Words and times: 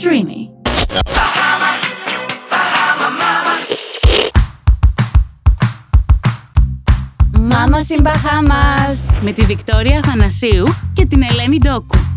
Streamy. 0.00 0.48
Μάμα 7.32 7.78
in 7.88 8.02
Bahamas 8.02 9.14
με 9.22 9.32
τη 9.32 9.44
Βικτόρια 9.44 9.98
Αθανασίου 9.98 10.64
και 10.92 11.06
την 11.06 11.22
Ελένη 11.22 11.58
Ντόκου. 11.58 12.07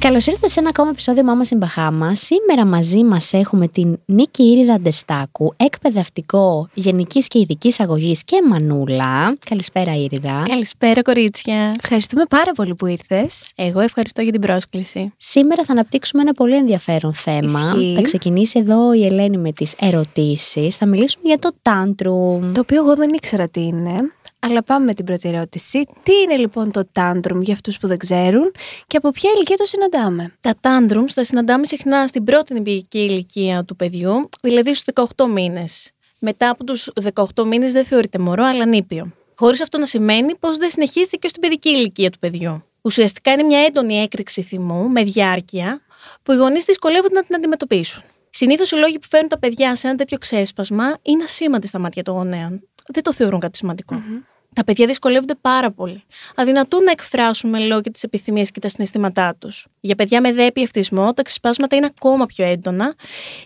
Καλώς 0.00 0.26
ήρθατε 0.26 0.48
σε 0.48 0.60
ένα 0.60 0.68
ακόμα 0.68 0.90
επεισόδιο 0.90 1.22
Μάμα 1.22 1.44
στην 1.44 1.58
Μπαχάμα. 1.58 2.14
Σήμερα 2.14 2.66
μαζί 2.66 3.04
μας 3.04 3.32
έχουμε 3.32 3.68
την 3.68 3.98
Νίκη 4.04 4.42
Ήριδα 4.42 4.78
Ντεστάκου, 4.80 5.52
εκπαιδευτικό 5.56 6.68
γενικής 6.74 7.28
και 7.28 7.38
ειδικής 7.38 7.80
αγωγής 7.80 8.24
και 8.24 8.42
μανούλα. 8.48 9.36
Καλησπέρα, 9.50 9.94
Ήριδα. 9.96 10.42
Καλησπέρα, 10.48 11.02
κορίτσια. 11.02 11.74
Ευχαριστούμε 11.82 12.24
πάρα 12.28 12.52
πολύ 12.52 12.74
που 12.74 12.86
ήρθες. 12.86 13.52
Εγώ 13.56 13.80
ευχαριστώ 13.80 14.22
για 14.22 14.32
την 14.32 14.40
πρόσκληση. 14.40 15.12
Σήμερα 15.16 15.64
θα 15.64 15.72
αναπτύξουμε 15.72 16.22
ένα 16.22 16.32
πολύ 16.32 16.56
ενδιαφέρον 16.56 17.12
θέμα. 17.12 17.60
Ισχύει. 17.60 17.92
Θα 17.96 18.02
ξεκινήσει 18.02 18.58
εδώ 18.58 18.92
η 18.92 19.04
Ελένη 19.04 19.36
με 19.36 19.52
τις 19.52 19.74
ερωτήσεις. 19.80 20.76
Θα 20.76 20.86
μιλήσουμε 20.86 21.22
για 21.26 21.38
το 21.38 21.50
tantrum. 21.62 22.52
Το 22.54 22.60
οποίο 22.60 22.82
εγώ 22.82 22.94
δεν 22.94 23.12
ήξερα 23.12 23.48
τι 23.48 23.60
είναι. 23.60 23.92
Αλλά 24.42 24.62
πάμε 24.62 24.84
με 24.84 24.94
την 24.94 25.04
πρώτη 25.04 25.28
ερώτηση. 25.28 25.84
Τι 26.02 26.12
είναι 26.12 26.36
λοιπόν 26.36 26.70
το 26.70 26.82
tantrum 26.92 27.40
για 27.40 27.54
αυτούς 27.54 27.78
που 27.78 27.86
δεν 27.86 27.98
ξέρουν 27.98 28.52
και 28.86 28.96
από 28.96 29.10
ποια 29.10 29.30
ηλικία 29.34 29.56
το 29.56 29.64
συναντάμε; 29.66 30.32
Τα 30.40 30.54
tantrums 30.60 31.10
τα 31.14 31.24
συναντάμε 31.24 31.66
συχνά 31.66 32.06
στην 32.06 32.24
πρώτη 32.24 32.54
νηπιακή 32.54 32.98
ηλικία 32.98 33.64
του 33.64 33.76
παιδιού, 33.76 34.28
δηλαδή 34.40 34.74
στους 34.74 34.94
18 35.16 35.26
μήνες. 35.28 35.90
Μετά 36.18 36.50
από 36.50 36.64
τους 36.64 36.88
18 37.14 37.44
μήνες 37.44 37.72
δεν 37.72 37.84
θεωρείται 37.84 38.18
μωρό, 38.18 38.44
αλλά 38.44 38.66
νήπιο. 38.66 39.12
Χωρίς 39.34 39.62
αυτό 39.62 39.78
να 39.78 39.86
σημαίνει 39.86 40.36
πως 40.36 40.56
δεν 40.56 40.70
συνεχίζεται 40.70 41.16
και 41.16 41.28
στην 41.28 41.40
παιδική 41.40 41.68
ηλικία 41.68 42.10
του 42.10 42.18
παιδιού. 42.18 42.64
Ουσιαστικά 42.80 43.32
είναι 43.32 43.42
μια 43.42 43.58
έντονη 43.64 43.94
έκρηξη 43.94 44.42
θυμού 44.42 44.88
με 44.88 45.02
διάρκεια 45.02 45.80
που 46.22 46.32
οι 46.32 46.36
γονείς 46.36 46.64
δυσκολεύονται 46.64 47.14
να 47.14 47.22
την 47.24 47.34
αντιμετωπίσουν. 47.34 48.02
Συνήθως 48.30 48.70
οι 48.70 48.76
λόγοι 48.76 48.98
που 48.98 49.06
φέρνουν 49.10 49.28
τα 49.28 49.38
παιδιά 49.38 49.74
σε 49.74 49.86
ένα 49.86 49.96
τέτοιο 49.96 50.18
ξέσπασμα 50.18 50.98
είναι 51.02 51.24
ασήμαντοι 51.24 51.66
στα 51.66 51.78
μάτια 51.78 52.02
των 52.02 52.14
γονέων. 52.14 52.68
Δεν 52.92 53.02
το 53.02 53.12
θεωρούν 53.12 53.40
κάτι 53.40 53.56
σημαντικό. 53.56 54.02
Τα 54.54 54.64
παιδιά 54.64 54.86
δυσκολεύονται 54.86 55.34
πάρα 55.40 55.70
πολύ. 55.70 56.02
Αδυνατούν 56.34 56.82
να 56.84 56.90
εκφράσουν 56.90 57.50
με 57.50 57.58
λόγια 57.58 57.92
τις 57.92 58.02
επιθυμίες 58.02 58.50
και 58.50 58.60
τα 58.60 58.68
συναισθήματά 58.68 59.34
τους. 59.38 59.66
Για 59.80 59.94
παιδιά 59.94 60.20
με 60.20 60.32
δέπη 60.32 60.62
ευτισμό, 60.62 61.12
τα 61.12 61.22
ξεσπάσματα 61.22 61.76
είναι 61.76 61.86
ακόμα 61.96 62.26
πιο 62.26 62.44
έντονα. 62.44 62.94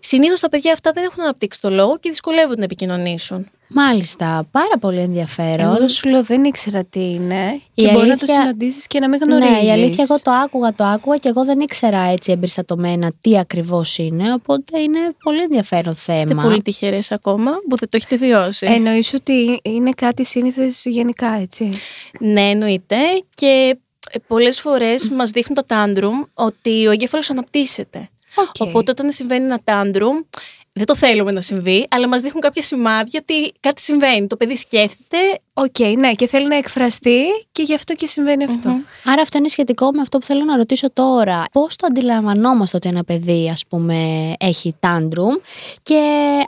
Συνήθως 0.00 0.41
τα 0.41 0.48
παιδιά 0.48 0.72
αυτά 0.72 0.91
δεν 0.91 1.05
έχουν 1.05 1.22
αναπτύξει 1.22 1.61
το 1.61 1.70
λόγο 1.70 1.98
και 1.98 2.11
δυσκολεύονται 2.11 2.59
να 2.59 2.65
επικοινωνήσουν. 2.65 3.50
Μάλιστα, 3.77 4.47
πάρα 4.50 4.78
πολύ 4.80 4.98
ενδιαφέρον. 4.98 5.77
Εγώ 5.77 5.89
σου 5.89 6.08
λέω 6.08 6.22
δεν 6.22 6.44
ήξερα 6.44 6.84
τι 6.84 7.00
είναι 7.00 7.61
Η 7.75 7.83
και 7.83 7.92
μπορεί 7.92 8.08
να 8.08 8.16
το 8.16 8.25
αλήθεια- 8.27 8.34
συναντήσεις 8.41 8.86
και 8.86 9.00
να 9.00 9.08
μην 9.08 9.20
γνωρίζεις. 9.22 9.61
Ναι, 9.61 9.66
η 9.66 9.70
αλήθεια 9.70 10.05
εγώ 10.11 10.20
το 10.22 10.31
άκουγα, 10.31 10.75
το 10.75 10.84
άκουγα 10.84 11.16
και 11.16 11.28
εγώ 11.28 11.44
δεν 11.44 11.61
ήξερα 11.61 11.98
έτσι 12.03 12.33
εμπεριστατωμένα 12.33 13.12
τι 13.20 13.39
ακριβώς 13.39 13.98
είναι, 13.98 14.33
οπότε 14.33 14.81
είναι 14.81 14.98
πολύ 15.22 15.42
ενδιαφέρον 15.42 15.94
θέμα. 15.94 16.19
Είστε 16.19 16.34
πολύ 16.34 16.62
τυχερές 16.62 17.12
ακόμα 17.12 17.50
που 17.69 17.77
δεν 17.77 17.89
το 17.89 17.97
έχετε 17.97 18.16
βιώσει. 18.16 18.66
Εννοείς 18.66 19.14
ότι 19.14 19.61
είναι 19.62 19.91
κάτι 19.91 20.25
σύνηθες 20.25 20.83
γενικά, 20.84 21.38
έτσι; 21.41 21.70
Ναι, 22.19 22.41
εννοείται. 22.50 22.97
Και 23.34 23.77
πολλές 24.27 24.61
φορές 24.61 25.09
μας 25.09 25.31
δείχνουν 25.31 25.64
τα 25.66 25.84
tantrum 25.86 26.28
ότι 26.34 26.86
ο 26.86 26.91
εγκέφαλος 26.91 27.31
αναπτύσσεται. 27.31 28.09
Οκ. 28.36 28.55
Οπότε 28.69 28.91
όταν 28.91 29.12
συμβαίνει 29.12 29.44
ένα 29.44 29.61
tantrum, 29.64 30.25
δεν 30.77 30.86
το 30.86 30.97
θέλουμε 30.97 31.33
να 31.33 31.41
συμβεί, 31.41 31.86
αλλά 31.91 32.08
μας 32.08 32.22
δείχνουν 32.22 32.41
κάποια 32.41 32.62
σημάδια 32.62 33.20
ότι 33.22 33.53
κάτι 33.61 33.83
συμβαίνει. 33.83 34.27
Το 34.27 34.36
παιδί 34.36 34.56
σκέφτεται. 34.56 35.19
Οκ, 35.55 35.78
ναι, 35.97 36.12
και 36.12 36.27
θέλει 36.27 36.47
να 36.48 36.56
εκφραστεί 36.56 37.20
και 37.53 37.62
γι' 37.62 37.75
αυτό 37.75 37.94
και 37.94 38.06
συμβαίνει 38.06 38.44
αυτό. 38.44 38.81
Άρα 39.05 39.22
αυτό 39.22 39.39
είναι 39.39 39.48
σχετικό 39.48 39.91
με 39.92 40.00
αυτό 40.00 40.19
που 40.19 40.27
θέλω 40.27 40.44
να 40.44 40.56
ρωτήσω 40.56 40.92
τώρα. 40.92 41.44
Πώς 41.53 41.77
το 41.77 41.86
αντιλαμβανόμαστε 41.86 42.77
ότι 42.77 42.89
ένα 42.89 43.05
παιδί 43.05 43.50
ας 43.50 43.64
πούμε 43.69 44.33
έχει 44.39 44.77
tantrum 44.81 45.41
και 45.83 45.94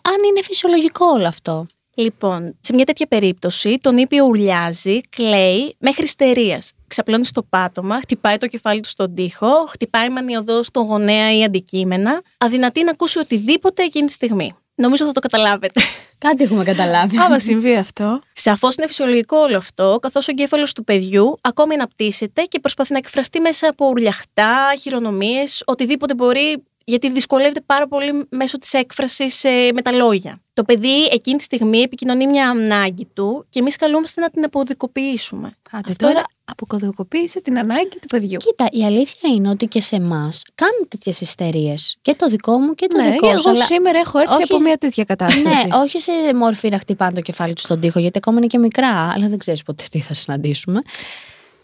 αν 0.03 0.19
είναι 0.29 0.43
φυσιολογικό 0.43 1.07
όλο 1.07 1.27
αυτό; 1.27 1.67
Λοιπόν, 1.99 2.57
σε 2.61 2.75
μια 2.75 2.85
τέτοια 2.85 3.07
περίπτωση, 3.07 3.79
το 3.81 3.97
νήπιο 3.97 4.25
ουρλιάζει, 4.25 5.01
κλαίει 5.01 5.77
μέχρι 5.79 6.05
υστερίας. 6.05 6.73
Ξαπλώνει 6.87 7.25
στο 7.25 7.43
πάτωμα, 7.43 8.01
χτυπάει 8.01 8.37
το 8.37 8.47
κεφάλι 8.47 8.81
του 8.81 8.89
στον 8.89 9.15
τοίχο, 9.15 9.67
χτυπάει 9.69 10.09
μανιωδώς 10.09 10.67
στον 10.67 10.85
γονέα 10.85 11.37
ή 11.37 11.45
αντικείμενα, 11.45 12.23
αδυνατεί 12.39 12.85
να 12.85 12.91
ακούσει 12.91 13.19
οτιδήποτε 13.19 13.83
εκείνη 13.83 14.07
τη 14.07 14.13
στιγμή. 14.13 14.55
Νομίζω 14.75 15.07
θα 15.07 15.13
το 15.13 15.21
καταλάβετε. 15.21 15.81
Κάτι 16.19 16.45
έχουμε 16.45 16.65
καταλάβει. 16.65 17.19
Άμα 17.19 17.39
συμβεί 17.39 17.77
αυτό, 17.77 18.21
Σαφώς 18.33 18.77
είναι 18.77 18.87
φυσιολογικό 18.87 19.37
όλο 19.39 19.57
αυτό, 19.57 19.99
καθώς 20.03 20.29
ο 20.29 20.31
εγκέφαλος 20.31 20.73
του 20.73 20.85
παιδιού 20.85 21.35
ακόμη 21.41 21.75
αναπτύσσεται 21.75 22.43
και 22.43 22.61
προσπαθεί 22.61 22.93
να 22.93 22.99
εκφραστεί 22.99 23.41
μέσα 23.41 23.69
από 23.69 23.87
ουρλιαχτά, 23.87 24.75
χειρονομίες, 24.81 25.63
οτιδήποτε 25.67 26.15
μπορεί, 26.15 26.65
γιατί 26.89 27.11
δυσκολεύεται 27.11 27.61
πάρα 27.67 27.89
πολύ 27.89 28.27
μέσω 28.31 28.59
της 28.59 28.73
έκφρασης 28.73 29.43
με 29.75 29.83
τα 29.83 29.93
λόγια. 29.93 30.41
Το 30.53 30.65
παιδί 30.65 31.05
εκείνη 31.11 31.37
τη 31.37 31.43
στιγμή 31.43 31.81
επικοινωνεί 31.81 32.27
μια 32.27 32.51
ανάγκη 32.51 33.09
του 33.15 33.47
και 33.49 33.59
εμείς 33.59 33.77
καλούμαστε 33.77 34.21
να 34.21 34.31
την 34.31 34.45
αποδικοποιήσουμε. 34.45 35.53
άντε 35.71 35.91
Αυτό 35.91 36.07
τώρα 36.07 36.19
είναι- 36.19 36.27
αποκωδικοποίησε 36.45 37.41
την 37.41 37.59
ανάγκη 37.59 37.89
του 38.01 38.07
παιδιού. 38.09 38.37
Κοίτα, 38.37 38.67
η 38.71 38.85
αλήθεια 38.85 39.31
είναι 39.35 39.49
ότι 39.51 39.67
και 39.67 39.81
σε 39.81 39.97
εμάς 39.97 40.43
κάνουν 40.55 40.89
τέτοιες 40.89 41.21
ιστερίες. 41.21 41.97
Και 42.03 42.15
το 42.15 42.29
δικό 42.29 42.59
μου 42.59 42.75
και 42.75 42.87
το 42.87 42.97
Ναι, 43.03 43.11
δικό 43.11 43.29
εγώ 43.29 43.39
σου. 43.39 43.49
αλλά- 43.49 43.65
σήμερα 43.65 43.99
έχω 43.99 44.19
έρθει 44.19 44.35
όχι- 44.35 44.43
από 44.53 44.61
μια 44.61 44.77
τέτοια 44.77 45.05
κατάσταση. 45.05 45.67
Ναι, 45.67 45.77
όχι 45.77 46.01
σε 46.01 46.13
μορφή 46.35 46.69
να 46.69 46.79
χτυπάνε 46.79 47.13
το 47.13 47.21
κεφάλι 47.21 47.53
του 47.55 47.61
στον 47.61 47.81
τοίχο, 47.81 47.99
γιατί 47.99 48.19
ακόμα 48.19 48.37
είναι 48.39 48.47
και 48.47 48.59
μικρά, 48.59 49.13
αλλά 49.15 49.29
δεν 49.29 49.39
ξέρεις 49.39 49.63
ποτέ 49.63 49.85
τι 49.91 50.01
θα 50.01 50.15
συναντήσουμε. 50.15 50.83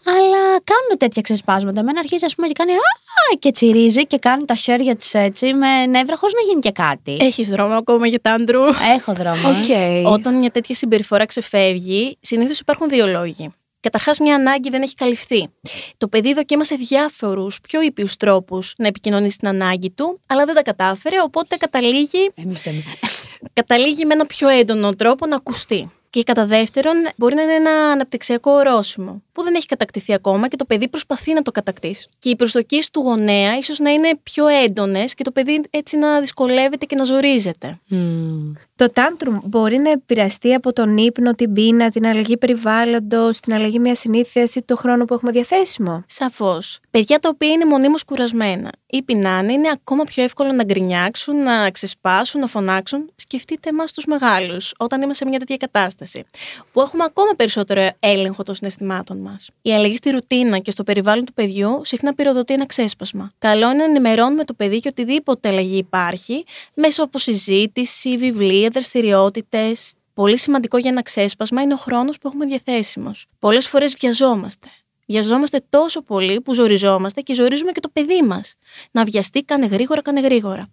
Αλλά 0.05 0.43
κάνουν 0.63 0.97
τέτοια 0.97 1.21
ξεσπάσματα. 1.21 1.79
Εμένα 1.79 1.99
αρχίζει, 1.99 2.25
ας 2.25 2.35
πούμε, 2.35 2.47
και 2.47 2.53
κάνει 2.57 2.71
Α! 2.71 3.37
και 3.39 3.51
τσιρίζει 3.51 4.07
και 4.07 4.17
κάνει 4.17 4.45
τα 4.45 4.55
χέρια 4.55 4.95
της 4.95 5.13
έτσι 5.13 5.53
με 5.53 5.85
νεύρα, 5.85 6.15
χωρίς 6.17 6.35
να 6.35 6.41
γίνει 6.41 6.61
και 6.61 6.71
κάτι. 6.71 7.17
Έχεις 7.19 7.49
δρόμο 7.49 7.73
ακόμα 7.73 8.07
για 8.07 8.19
tantrum. 8.21 8.63
Έχω 8.95 9.13
δρόμο. 9.13 9.49
ε. 9.69 9.99
Οκ. 10.01 10.11
Όταν 10.13 10.35
μια 10.37 10.51
τέτοια 10.51 10.75
συμπεριφορά 10.75 11.25
ξεφεύγει, 11.25 12.17
συνήθως 12.21 12.59
υπάρχουν 12.59 12.89
δύο 12.89 13.07
λόγοι. 13.07 13.53
Καταρχάς, 13.79 14.17
μια 14.19 14.35
ανάγκη 14.35 14.69
δεν 14.69 14.81
έχει 14.81 14.93
καλυφθεί. 14.93 15.49
Το 15.97 16.07
παιδί 16.07 16.33
δοκίμασε 16.33 16.75
διάφορους 16.75 17.59
πιο 17.61 17.81
ήπιους 17.81 18.15
τρόπους 18.17 18.73
να 18.77 18.87
επικοινωνήσει 18.87 19.37
την 19.37 19.47
ανάγκη 19.47 19.89
του, 19.91 20.19
αλλά 20.27 20.45
δεν 20.45 20.55
τα 20.55 20.61
κατάφερε, 20.61 21.21
οπότε 21.21 21.55
καταλήγει, 21.55 22.31
Εμείς 22.35 22.61
δεν. 22.61 22.73
καταλήγει 23.53 24.05
με 24.05 24.13
ένα 24.13 24.25
πιο 24.25 24.47
έντονο 24.47 24.95
τρόπο 24.95 25.25
να 25.25 25.35
ακουστεί. 25.35 25.91
Και 26.13 26.23
κατά 26.23 26.45
δεύτερον, 26.45 26.93
μπορεί 27.15 27.35
να 27.35 27.41
είναι 27.41 27.53
ένα 27.53 27.71
αναπτυξιακό 27.71 28.51
ορόσημο 28.51 29.21
που 29.31 29.43
δεν 29.43 29.55
έχει 29.55 29.65
κατακτηθεί 29.65 30.13
ακόμα 30.13 30.47
και 30.47 30.55
το 30.55 30.65
παιδί 30.65 30.87
προσπαθεί 30.87 31.33
να 31.33 31.41
το 31.41 31.51
κατακτήσει. 31.51 32.09
Και 32.19 32.29
οι 32.29 32.35
προσδοκίες 32.35 32.89
του 32.89 32.99
γονέα 32.99 33.57
ίσως 33.57 33.79
να 33.79 33.89
είναι 33.89 34.19
πιο 34.23 34.47
έντονες 34.47 35.13
και 35.13 35.23
το 35.23 35.31
παιδί 35.31 35.61
έτσι 35.69 35.97
να 35.97 36.19
δυσκολεύεται 36.19 36.85
και 36.85 36.95
να 36.95 37.03
ζορίζεται. 37.03 37.79
Μμμ. 37.87 38.51
Το 38.75 38.87
tantrum 38.93 39.37
μπορεί 39.43 39.77
να 39.77 39.89
επηρεαστεί 39.89 40.53
από 40.53 40.73
τον 40.73 40.97
ύπνο, 40.97 41.31
την 41.31 41.53
πείνα, 41.53 41.89
την 41.89 42.05
αλλαγή 42.05 42.37
περιβάλλοντος, 42.37 43.39
την 43.39 43.53
αλλαγή 43.53 43.79
μιας 43.79 43.99
συνήθειας 43.99 44.55
ή 44.55 44.61
το 44.61 44.75
χρόνο 44.75 45.05
που 45.05 45.13
έχουμε 45.13 45.31
διαθέσιμο; 45.31 46.03
Σαφώς. 46.07 46.79
Παιδιά 46.91 47.19
τα 47.19 47.29
οποία 47.29 47.49
είναι 47.49 47.65
μονίμως 47.65 48.03
κουρασμένα 48.03 48.69
ή 48.85 49.01
πεινάνε 49.03 49.53
είναι 49.53 49.69
ακόμα 49.69 50.03
πιο 50.03 50.23
εύκολο 50.23 50.51
να 50.51 50.63
γκρινιάξουν, 50.63 51.35
να 51.37 51.71
ξεσπάσουν, 51.71 52.39
να 52.41 52.47
φωνάξουν. 52.47 53.09
Σκεφτείτε 53.15 53.69
εμάς 53.69 53.91
τους 53.91 54.05
μεγάλους, 54.05 54.73
όταν 54.77 55.01
είμαστε 55.01 55.23
σε 55.23 55.29
μια 55.29 55.39
τέτοια 55.39 55.57
κατάσταση, 55.57 56.23
που 56.71 56.81
έχουμε 56.81 57.03
ακόμα 57.03 57.31
περισσότερο 57.35 57.89
έλεγχο 57.99 58.43
των 58.43 58.55
συναισθημάτων 58.55 59.21
μας. 59.21 59.49
Η 59.61 59.73
αλλαγή 59.73 59.95
στη 59.95 60.09
ρουτίνα 60.09 60.59
και 60.59 60.71
στο 60.71 60.83
περιβάλλον 60.83 61.25
του 61.25 61.33
παιδιού 61.33 61.81
συχνά 61.83 62.13
πυροδοτεί 62.13 62.53
ένα 62.53 62.65
ξέσπασμα. 62.65 63.31
Καλό 63.37 63.65
είναι 63.65 63.77
να 63.77 63.83
ενημερώνουμε 63.83 64.43
το 64.43 64.53
παιδί 64.53 64.79
και 64.79 64.87
οτιδήποτε 64.87 65.49
αλλαγή 65.49 65.77
υπάρχει 65.77 66.43
μέσω 66.75 67.03
από 67.03 67.17
συζήτηση, 67.17 68.17
βιβλία, 68.17 68.62
δραστηριότητες. 68.69 69.93
Πολύ 70.13 70.37
σημαντικό 70.37 70.77
για 70.77 70.89
ένα 70.89 71.01
ξέσπασμα 71.01 71.61
είναι 71.61 71.73
ο 71.73 71.77
χρόνος 71.77 72.17
που 72.17 72.27
έχουμε 72.27 72.45
διαθέσιμος. 72.45 73.25
Πολλές 73.39 73.67
φορές 73.67 73.95
βιαζόμαστε. 73.99 74.67
Βιαζόμαστε 75.07 75.65
τόσο 75.69 76.01
πολύ 76.01 76.41
που 76.41 76.53
ζοριζόμαστε 76.53 77.21
και 77.21 77.33
ζορίζουμε 77.33 77.71
και 77.71 77.79
το 77.79 77.89
παιδί 77.93 78.21
μας. 78.21 78.55
Να 78.91 79.03
βιαστεί, 79.03 79.43
κάνε 79.43 79.65
γρήγορα, 79.65 80.01
κάνε 80.01 80.19
γρήγορα. 80.19 80.67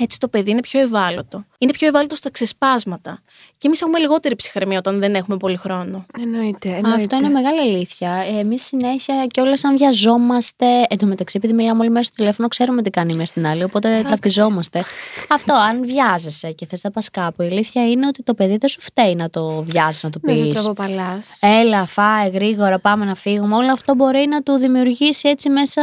Έτσι 0.00 0.18
το 0.18 0.28
παιδί 0.28 0.50
είναι 0.50 0.60
πιο 0.60 0.80
ευάλωτο. 0.80 1.44
Είναι 1.62 1.72
πιο 1.72 1.88
ευάλωτο 1.88 2.14
στα 2.14 2.30
ξεσπάσματα. 2.30 3.18
Και 3.58 3.66
εμείς 3.66 3.80
έχουμε 3.82 3.98
λιγότερη 3.98 4.34
ψυχραιμία 4.36 4.78
όταν 4.78 4.98
δεν 5.00 5.14
έχουμε 5.14 5.36
πολύ 5.36 5.56
χρόνο. 5.56 6.06
Εννοείται. 6.20 6.68
εννοείται. 6.68 7.02
Αυτό 7.02 7.16
είναι 7.16 7.28
μεγάλη 7.28 7.60
αλήθεια. 7.60 8.12
Εμείς 8.38 8.62
συνέχεια 8.64 9.26
και 9.26 9.40
όλα 9.40 9.56
σαν 9.56 9.76
βιαζόμαστε. 9.76 10.66
Εν 10.88 10.98
τω 10.98 11.06
μεταξύ, 11.06 11.36
επειδή 11.36 11.52
μιλάμε 11.52 11.80
όλοι 11.80 11.90
μέσα 11.90 12.04
στο 12.04 12.14
τηλέφωνο, 12.16 12.48
ξέρουμε 12.48 12.82
τι 12.82 12.90
κάνει 12.90 13.12
η 13.12 13.16
μία 13.16 13.26
στην 13.26 13.46
άλλη, 13.46 13.62
οπότε 13.64 14.04
ταυτιζόμαστε. 14.08 14.84
Αυτό, 15.28 15.52
αν 15.54 15.84
βιάζεσαι 15.84 16.50
και 16.52 16.66
θες 16.66 16.82
να 16.82 16.90
πας 16.90 17.10
κάπου, 17.10 17.42
η 17.42 17.46
αλήθεια 17.46 17.90
είναι 17.90 18.06
ότι 18.06 18.22
το 18.22 18.34
παιδί 18.34 18.56
δεν 18.56 18.68
σου 18.68 18.80
φταίει 18.80 19.14
να 19.14 19.30
το 19.30 19.62
βιάζεις, 19.62 20.02
να 20.02 20.10
το 20.10 20.18
Ναι, 20.22 20.32
πεις. 20.32 20.42
δεν 20.42 20.52
τραβοπαλάς. 20.52 21.38
Έλα, 21.40 21.86
φάε 21.86 22.28
γρήγορα, 22.28 22.78
πάμε 22.78 23.04
να 23.04 23.14
φύγουμε. 23.14 23.56
Όλο 23.56 23.72
αυτό 23.72 23.94
μπορεί 23.94 24.26
να 24.30 24.42
του 24.42 24.52
δημιουργήσει 24.52 25.28
έτσι 25.28 25.48
μέσα 25.50 25.82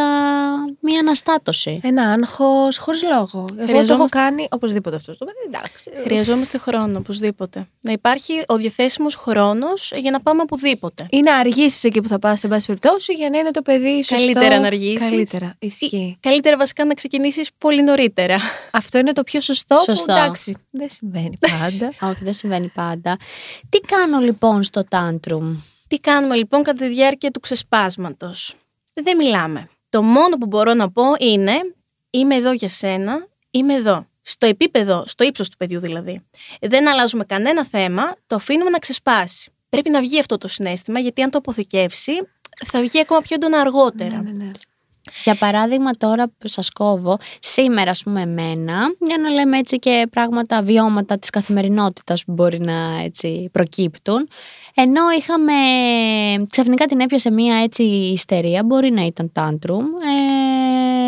μία 0.79 0.99
αναστάτωση. 0.99 1.79
Ένα 1.83 2.03
άγχος 2.11 2.77
χωρίς 2.77 3.03
λόγο. 3.03 3.37
Εγώ 3.37 3.45
το 3.47 3.61
έχω 3.61 3.65
Χρειαζόμαστε- 3.67 4.15
κάνει 4.19 4.47
οπωσδήποτε 4.51 4.95
αυτό. 4.95 5.17
Το 5.17 5.25
παιδί 5.25 5.37
εντάξει. 5.67 5.89
εντάξει. 5.91 6.09
Χρειαζόμαστε 6.09 6.57
χρόνο, 6.57 6.97
οπωσδήποτε. 6.97 7.67
Να 7.81 7.91
υπάρχει 7.91 8.43
ο 8.47 8.55
διαθέσιμος 8.55 9.15
χρόνος 9.15 9.91
για 9.95 10.11
να 10.11 10.19
πάμε 10.19 10.41
οπουδήποτε. 10.41 11.05
Ή 11.09 11.21
να 11.21 11.35
αργήσει 11.35 11.87
εκεί 11.87 12.01
που 12.01 12.07
θα 12.07 12.19
πας, 12.19 12.39
σε 12.39 12.47
πάση 12.47 12.65
περιπτώσει, 12.65 13.13
για 13.13 13.29
να 13.29 13.37
είναι 13.37 13.51
το 13.51 13.61
παιδί 13.61 14.03
σωστό. 14.03 14.31
Καλύτερα 14.31 14.59
να 14.59 14.67
αργήσεις. 14.67 15.09
Καλύτερα. 15.09 15.55
Ισχύει. 15.59 16.17
Καλύτερα 16.19 16.57
βασικά 16.57 16.85
να 16.85 16.93
ξεκινήσεις 16.93 17.49
πολύ 17.57 17.83
νωρίτερα. 17.83 18.37
Αυτό 18.71 18.97
είναι 18.97 19.11
το 19.11 19.23
πιο 19.23 19.41
σωστό, 19.41 19.77
Σωστό. 19.77 20.05
που 20.05 20.11
εντάξει. 20.11 20.55
Δεν 20.71 20.89
συμβαίνει 20.89 21.37
πάντα. 21.59 21.93
Όχι, 22.01 22.23
δεν 22.23 22.33
συμβαίνει 22.33 22.67
πάντα. 22.67 23.17
Τι 23.69 23.79
κάνω 23.79 24.19
λοιπόν 24.19 24.63
στο 24.63 24.83
tantrum. 24.89 25.55
Τι 25.87 25.97
κάνουμε 25.97 26.35
λοιπόν 26.35 26.63
κατά 26.63 26.85
τη 26.85 26.87
διάρκεια 26.87 27.31
του 27.31 27.39
ξεσπάσματος; 27.39 28.55
Δεν 28.93 29.17
μιλάμε. 29.17 29.69
Το 29.89 30.01
μόνο 30.03 30.37
που 30.37 30.45
μπορώ 30.45 30.73
να 30.73 30.91
πω 30.91 31.03
είναι 31.19 31.51
είμαι 32.09 32.35
εδώ 32.35 32.51
για 32.51 32.69
σένα, 32.69 33.27
είμαι 33.49 33.73
εδώ. 33.73 34.05
Στο 34.29 34.45
επίπεδο, 34.45 35.03
στο 35.07 35.23
ύψος 35.23 35.49
του 35.49 35.57
παιδιού 35.57 35.79
δηλαδή. 35.79 36.21
Δεν 36.61 36.87
αλλάζουμε 36.87 37.23
κανένα 37.23 37.65
θέμα, 37.65 38.15
το 38.27 38.35
αφήνουμε 38.35 38.69
να 38.69 38.79
ξεσπάσει. 38.79 39.51
Πρέπει 39.69 39.89
να 39.89 39.99
βγει 39.99 40.19
αυτό 40.19 40.37
το 40.37 40.47
συνέστημα, 40.47 40.99
γιατί 40.99 41.21
αν 41.21 41.29
το 41.29 41.37
αποθηκεύσει, 41.37 42.11
θα 42.65 42.81
βγει 42.81 42.99
ακόμα 42.99 43.21
πιο 43.21 43.35
έντονα 43.35 43.59
αργότερα. 43.59 44.21
ναι, 44.21 44.31
ναι. 44.31 44.51
Για 45.23 45.35
παράδειγμα 45.35 45.91
τώρα 45.91 46.27
που 46.27 46.47
σας 46.47 46.69
κόβω, 46.69 47.17
σήμερα 47.39 47.91
ας 47.91 48.03
πούμε 48.03 48.21
εμένα, 48.21 48.77
για 48.99 49.17
να 49.17 49.29
λέμε 49.29 49.57
έτσι 49.57 49.77
και 49.77 50.07
πράγματα, 50.11 50.61
βιώματα 50.61 51.17
της 51.17 51.29
καθημερινότητας 51.29 52.25
που 52.25 52.31
μπορεί 52.31 52.59
να 52.59 53.01
έτσι 53.03 53.49
προκύπτουν. 53.51 54.27
Ενώ 54.73 55.01
είχαμε, 55.17 55.53
ξαφνικά 56.49 56.85
την 56.85 56.99
έπιασε 56.99 57.31
μία 57.31 57.55
έτσι 57.55 57.83
ιστερία, 57.83 58.63
μπορεί 58.63 58.91
να 58.91 59.05
ήταν 59.05 59.31
tantrum, 59.35 59.83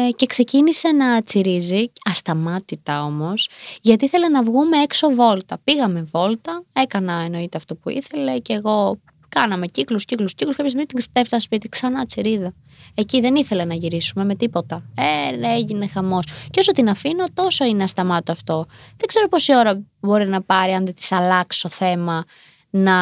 ε, 0.08 0.12
και 0.12 0.26
ξεκίνησε 0.26 0.92
να 0.92 1.24
τσιρίζει, 1.24 1.92
ασταμάτητα 2.10 3.04
όμως, 3.04 3.50
γιατί 3.82 4.06
ήθελε 4.06 4.28
να 4.28 4.44
βγούμε 4.44 4.78
έξω 4.78 5.10
βόλτα. 5.10 5.58
Πήγαμε 5.64 6.04
βόλτα, 6.12 6.64
έκανα 6.74 7.14
εννοείται 7.14 7.58
αυτό 7.58 7.76
που 7.76 7.90
ήθελε 7.90 8.38
και 8.38 8.54
εγώ 8.54 9.00
κάναμε 9.30 9.66
κύκλους, 9.68 10.06
κύκλους, 10.06 10.36
κύκλους, 10.36 10.56
κάποια 10.56 10.70
στιγμή 10.70 10.88
την 10.88 11.04
έφτασα 11.14 11.44
σπίτι 11.44 11.70
ξανά 11.70 12.06
τσιρίδα. 12.06 12.54
Εκεί 12.96 13.22
δεν 13.22 13.36
ήθελε 13.36 13.66
να 13.66 13.74
γυρίσουμε 13.74 14.26
με 14.26 14.36
τίποτα. 14.36 14.84
Ε, 14.96 15.48
έγινε 15.56 15.88
χαμός. 15.88 16.26
Και 16.52 16.60
όσο 16.60 16.72
την 16.72 16.90
αφήνω, 16.90 17.26
τόσο 17.34 17.66
είναι 17.66 17.84
ασταμάτω 17.84 18.32
αυτό. 18.32 18.66
Δεν 18.98 19.08
ξέρω 19.08 19.28
πόση 19.28 19.56
ώρα 19.56 19.82
μπορεί 20.00 20.28
να 20.28 20.42
πάρει 20.42 20.72
αν 20.72 20.86
δεν 20.86 20.94
της 20.94 21.12
αλλάξω 21.12 21.70
θέμα 21.70 22.24
να 22.70 22.94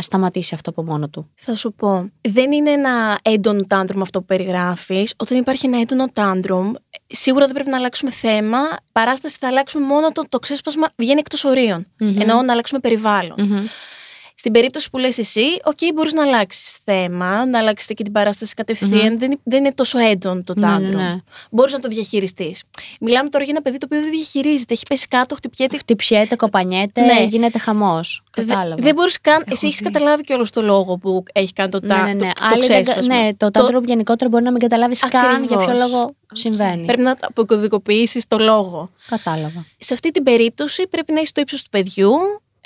σταματήσει 0.00 0.54
αυτό 0.54 0.70
από 0.70 0.84
μόνο 0.84 1.08
του. 1.08 1.30
Θα 1.34 1.54
σου 1.54 1.72
πω, 1.72 2.10
δεν 2.20 2.52
είναι 2.52 2.70
ένα 2.70 3.18
έντονο 3.22 3.60
τάντρουμ 3.66 4.02
αυτό 4.02 4.18
που 4.18 4.24
περιγράφεις. 4.24 5.14
Όταν 5.16 5.38
υπάρχει 5.38 5.66
ένα 5.66 5.80
έντονο 5.80 6.08
τάντρουμ, 6.12 6.72
σίγουρα 7.06 7.44
δεν 7.44 7.54
πρέπει 7.54 7.70
να 7.70 7.76
αλλάξουμε 7.76 8.10
θέμα. 8.10 8.58
Παράσταση 8.92 9.36
θα 9.40 9.48
αλλάξουμε 9.48 9.86
μόνο 9.86 10.06
όταν 10.06 10.28
το 10.28 10.38
ξέσπασμα 10.38 10.88
βγαίνει 10.96 11.18
εκτός 11.18 11.44
ορίων. 11.44 11.86
Εννοώ 11.98 12.42
να 12.42 12.52
αλλάξουμε 12.52 12.80
περιβάλλον. 12.80 13.36
Στην 14.40 14.52
περίπτωση 14.52 14.90
που 14.90 14.98
λες 14.98 15.18
εσύ, 15.18 15.40
οκ, 15.64 15.78
μπορείς 15.94 16.12
να 16.12 16.22
αλλάξεις 16.22 16.78
θέμα, 16.84 17.46
να 17.46 17.58
αλλάξετε 17.58 17.92
και 17.94 18.02
την 18.02 18.12
παράσταση 18.12 18.54
κατευθείαν. 18.54 19.18
Δεν, 19.18 19.40
δεν 19.42 19.58
είναι 19.58 19.72
τόσο 19.74 19.98
έντονο 19.98 20.42
το 20.44 20.54
Ναι, 20.56 20.66
ναι, 20.66 20.72
tantrum. 20.72 21.00
ναι. 21.02 21.16
Μπορείς 21.50 21.72
να 21.72 21.78
το 21.78 21.88
διαχειριστείς. 21.88 22.62
Μιλάμε 23.00 23.28
τώρα 23.28 23.44
για 23.44 23.52
ένα 23.56 23.62
παιδί 23.62 23.78
το 23.78 23.86
οποίο 23.90 24.00
δεν 24.02 24.10
διαχειρίζεται. 24.10 24.72
Έχει 24.74 24.82
πέσει 24.88 25.06
κάτω, 25.08 25.34
χτυπιέται, 25.34 25.76
Χτυπιέται, 25.78 26.36
κοπανιέται, 26.36 27.00
Ναι. 27.00 27.24
γίνεται 27.24 27.58
χαμός. 27.58 28.22
Δε- 28.36 28.44
Κατάλαβα. 28.44 28.82
Δεν 28.82 28.94
μπορείς 28.94 29.20
καν. 29.20 29.42
Εσύ 29.50 29.66
έχεις 29.66 29.80
καταλάβει 29.80 30.22
κιόλας 30.24 30.50
το 30.50 30.62
λόγο 30.62 30.96
που 30.98 31.22
έχει 31.32 31.52
κάνει 31.52 31.70
το, 31.70 31.78
ναι, 31.82 31.88
τα, 31.88 32.02
ναι, 32.06 32.12
ναι. 32.12 32.18
το, 32.18 32.26
το 32.40 32.46
Άλλοι 32.52 32.66
δεν 32.66 32.76
κα- 32.76 32.82
ξέσπασμα. 32.82 33.14
ναι, 33.24 33.34
το 33.34 33.48
tantrum 33.52 33.84
γενικότερα 33.84 34.30
μπορεί 34.30 34.44
να 34.44 34.50
μην 34.50 34.60
καταλάβεις 34.60 35.00
καν 35.00 35.44
για 35.44 35.56
ποιο 35.56 35.60
Ακριβώς. 35.60 35.88
λόγο 35.90 36.14
συμβαίνει. 36.32 36.84
Πρέπει 36.84 37.02
να 37.02 37.16
αποκωδικοποιήσεις 37.20 38.26
το 38.26 38.38
λόγο. 38.38 38.90
Κατάλαβα. 39.08 39.66
Σε 39.78 39.94
αυτή 39.94 40.10
την 40.10 40.22
περίπτωση 40.22 40.86
πρέπει 40.88 41.12
να 41.12 41.18
είσαι 41.20 41.28
στο 41.28 41.40
ύψος 41.40 41.62
του 41.62 41.68
παιδιού, 41.70 42.10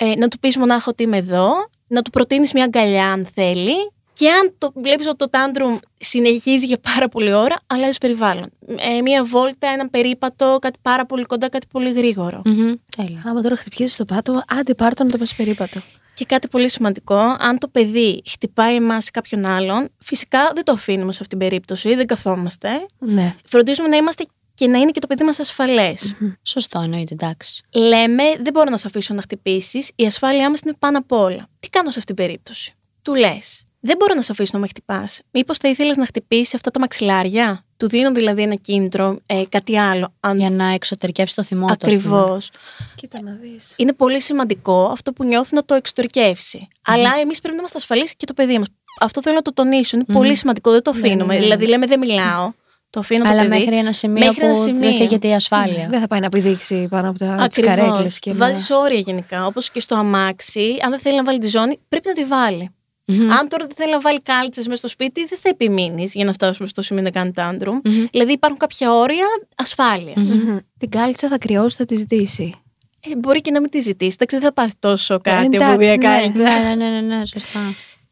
ε, 0.03 0.15
να 0.17 0.27
του 0.27 0.39
πεις 0.39 0.57
μονάχα 0.57 0.85
ότι 0.87 1.03
είμαι 1.03 1.17
εδώ, 1.17 1.49
να 1.87 2.01
του 2.01 2.09
προτείνεις 2.09 2.53
μια 2.53 2.63
αγκαλιά 2.63 3.07
αν 3.07 3.27
θέλει. 3.33 3.91
Και 4.13 4.29
αν 4.29 4.55
το 4.57 4.71
βλέπεις 4.75 5.07
ότι 5.07 5.15
το 5.15 5.29
τάντρουμ 5.29 5.77
συνεχίζει 5.97 6.65
για 6.65 6.77
πάρα 6.93 7.07
πολλή 7.07 7.33
ώρα, 7.33 7.55
αλλάζει 7.67 7.97
περιβάλλον. 7.97 8.49
Ε, 8.67 9.01
μια 9.01 9.23
βόλτα, 9.23 9.67
έναν 9.67 9.89
περίπατο, 9.89 10.57
κάτι 10.61 10.79
πάρα 10.81 11.05
πολύ 11.05 11.23
κοντά, 11.23 11.49
κάτι 11.49 11.67
πολύ 11.71 11.91
γρήγορο. 11.91 12.41
Μμμ, 12.45 12.73
Τέλεια. 12.97 13.21
Άμα 13.25 13.41
τώρα 13.41 13.55
χτυπιέσαι 13.55 13.93
στο 13.93 14.05
πάτωμα, 14.05 14.43
άντε 14.47 14.73
πάρ' 14.73 14.99
να 14.99 15.05
το 15.05 15.17
πας 15.17 15.35
περίπατο. 15.35 15.79
Και 16.13 16.25
κάτι 16.25 16.47
πολύ 16.47 16.69
σημαντικό, 16.69 17.17
αν 17.39 17.57
το 17.57 17.67
παιδί 17.67 18.21
χτυπάει 18.29 18.75
εμάς 18.75 19.07
ή 19.07 19.11
κάποιον 19.11 19.45
άλλον, 19.45 19.89
φυσικά 19.99 20.51
δεν 20.55 20.63
το 20.63 20.71
αφήνουμε 20.71 21.11
σε 21.13 21.19
αυτήν 21.21 21.39
την 21.39 21.47
περίπτωση, 21.47 21.95
δεν 21.95 22.05
καθόμαστε. 22.05 22.69
Ναι. 22.99 23.35
Φροντίζουμε 23.45 23.87
να 23.87 23.95
είμαστε 23.95 24.25
και 24.53 24.67
να 24.67 24.77
είναι 24.77 24.91
και 24.91 24.99
το 24.99 25.07
παιδί 25.07 25.23
μας 25.23 25.39
ασφαλές. 25.39 26.15
Σωστό, 26.43 26.79
εννοείται, 26.79 27.13
εντάξει. 27.13 27.63
Λέμε, 27.73 28.23
δεν 28.41 28.53
μπορώ 28.53 28.69
να 28.69 28.77
σε 28.77 28.87
αφήσω 28.87 29.13
να 29.13 29.21
χτυπήσεις, 29.21 29.91
η 29.95 30.05
ασφάλειά 30.05 30.49
μας 30.49 30.59
είναι 30.59 30.75
πάνω 30.79 30.97
απ' 30.97 31.11
όλα. 31.11 31.47
Τι 31.59 31.69
κάνω 31.69 31.89
σε 31.91 31.99
αυτήν 31.99 32.15
την 32.15 32.25
περίπτωση; 32.25 32.73
Του 33.01 33.15
λες, 33.15 33.63
δεν 33.79 33.95
μπορώ 33.99 34.13
να 34.13 34.21
σε 34.21 34.31
αφήσω 34.31 34.51
να 34.53 34.59
με 34.59 34.67
χτυπάς. 34.67 35.21
Μήπως 35.31 35.57
θα 35.57 35.69
ήθελες 35.69 35.97
να 35.97 36.05
χτυπήσεις 36.05 36.53
αυτά 36.53 36.71
τα 36.71 36.79
μαξιλάρια; 36.79 37.65
Του 37.77 37.89
δίνω 37.89 38.11
δηλαδή 38.11 38.41
ένα 38.41 38.55
κίνητρο, 38.55 39.19
ε, 39.25 39.43
κάτι 39.49 39.79
άλλο. 39.79 40.13
Αν 40.19 40.37
Για 40.37 40.49
να 40.49 40.65
εξωτερικεύσει 40.73 41.35
το 41.35 41.43
θυμό 41.43 41.65
του. 41.65 41.71
ας 41.71 41.77
πούμε. 41.77 41.93
Ακριβώς. 41.93 42.49
Κοίτα 42.95 43.21
να 43.21 43.31
δεις. 43.41 43.73
Είναι 43.77 43.93
πολύ 43.93 44.21
σημαντικό 44.21 44.85
αυτό 44.85 45.13
που 45.13 45.23
νιώθει 45.23 45.55
να 45.55 45.65
το 45.65 45.73
εξωτερικεύσει. 45.73 46.67
Αλλά 46.85 47.09
εμείς 47.21 47.39
πρέπει 47.39 47.53
να 47.55 47.59
είμαστε 47.59 47.77
ασφαλείς 47.77 48.15
και 48.15 48.25
το 48.25 48.33
παιδί 48.33 48.57
μας. 48.57 48.67
Αυτό 48.99 49.21
θέλω 49.21 49.35
να 49.35 49.41
το 49.41 49.53
τονίσω. 49.53 49.97
Είναι 49.97 50.05
πολύ 50.13 50.35
σημαντικό. 50.35 50.71
Δεν 50.71 50.81
το 50.81 50.91
αφήνουμε. 50.91 51.39
Δηλαδή, 51.39 51.67
λέμε 51.67 51.85
δεν 51.85 51.99
μιλάω. 51.99 52.51
Το 52.93 52.99
αφήνω 52.99 53.23
το 53.23 53.29
Αλλά 53.29 53.41
παιδί. 53.41 53.57
μέχρι 53.57 53.77
ένα 53.77 53.93
σημείο 53.93 54.25
Μέχρι 54.25 54.45
ένα 54.45 54.53
που 54.53 54.59
δεν 54.59 54.73
σημείο. 54.73 54.91
φύγεται 54.91 55.27
η 55.27 55.33
ασφάλεια. 55.33 55.87
Δεν 55.89 55.99
θα 55.99 56.07
πάει 56.07 56.19
να 56.19 56.29
πηδήξει 56.29 56.87
πάνω 56.89 57.09
από 57.09 57.17
τα 57.19 57.25
τις 57.47 57.57
Ακριβώς. 57.57 57.75
καρέκλες 57.75 58.19
και 58.19 58.29
να... 58.29 58.35
Βάζεις 58.35 58.69
όρια 58.69 58.99
γενικά. 58.99 59.45
Όπως 59.45 59.71
και 59.71 59.79
στο 59.79 59.95
αμάξι, 59.95 60.77
αν 60.83 60.89
δεν 60.89 60.99
θέλει 60.99 61.15
να 61.15 61.23
βάλει 61.23 61.39
τη 61.39 61.47
ζώνη, 61.47 61.79
πρέπει 61.89 62.07
να 62.07 62.13
τη 62.13 62.25
βάλει. 62.25 62.69
Αν 63.07 63.47
τώρα 63.47 63.65
δεν 63.65 63.75
θέλει 63.75 63.91
να 63.91 63.99
βάλει 63.99 64.21
κάλτσες 64.21 64.65
μέσα 64.67 64.77
στο 64.77 64.87
σπίτι, 64.87 65.25
δεν 65.25 65.39
θα 65.41 65.49
επιμείνεις 65.49 66.13
για 66.13 66.25
να 66.25 66.33
φτάσουμε 66.33 66.67
στο 66.67 66.81
σημείο 66.81 67.03
να 67.03 67.09
κάνει 67.09 67.31
τάντρουμ. 67.31 67.79
Δηλαδή 68.11 68.31
υπάρχουν 68.31 68.59
κάποια 68.59 68.93
όρια 68.93 69.25
ασφάλειας. 69.55 70.33
Μμμ. 70.33 70.57
Την 70.77 70.89
κάλτσα 70.89 71.27
θα 71.27 71.37
κρυώσει, 71.37 71.77
θα 71.77 71.85
τη 71.85 71.97
ζητήσει. 71.97 72.53
Ε, 73.11 73.15
μπορεί 73.17 73.41
και 73.41 73.51
να 73.51 73.59
μην 73.59 73.69
τη 73.69 73.79
ζητήσει. 73.79 74.11
Εντάξει, 74.13 74.35
δεν 74.37 74.45
θα 74.45 74.53
πάθει 74.53 74.73
τόσο 74.79 75.19
κάτι 75.19 75.45
από 75.45 75.55
εντάξει, 75.55 75.77
μια 75.77 75.89
ναι. 75.89 75.97
κάλτσα. 75.97 76.43
ναι, 76.43 76.75
ναι, 76.75 76.89
ναι, 76.89 76.99
ναι, 77.01 77.15
ναι, 77.17 77.25
σωστά. 77.25 77.59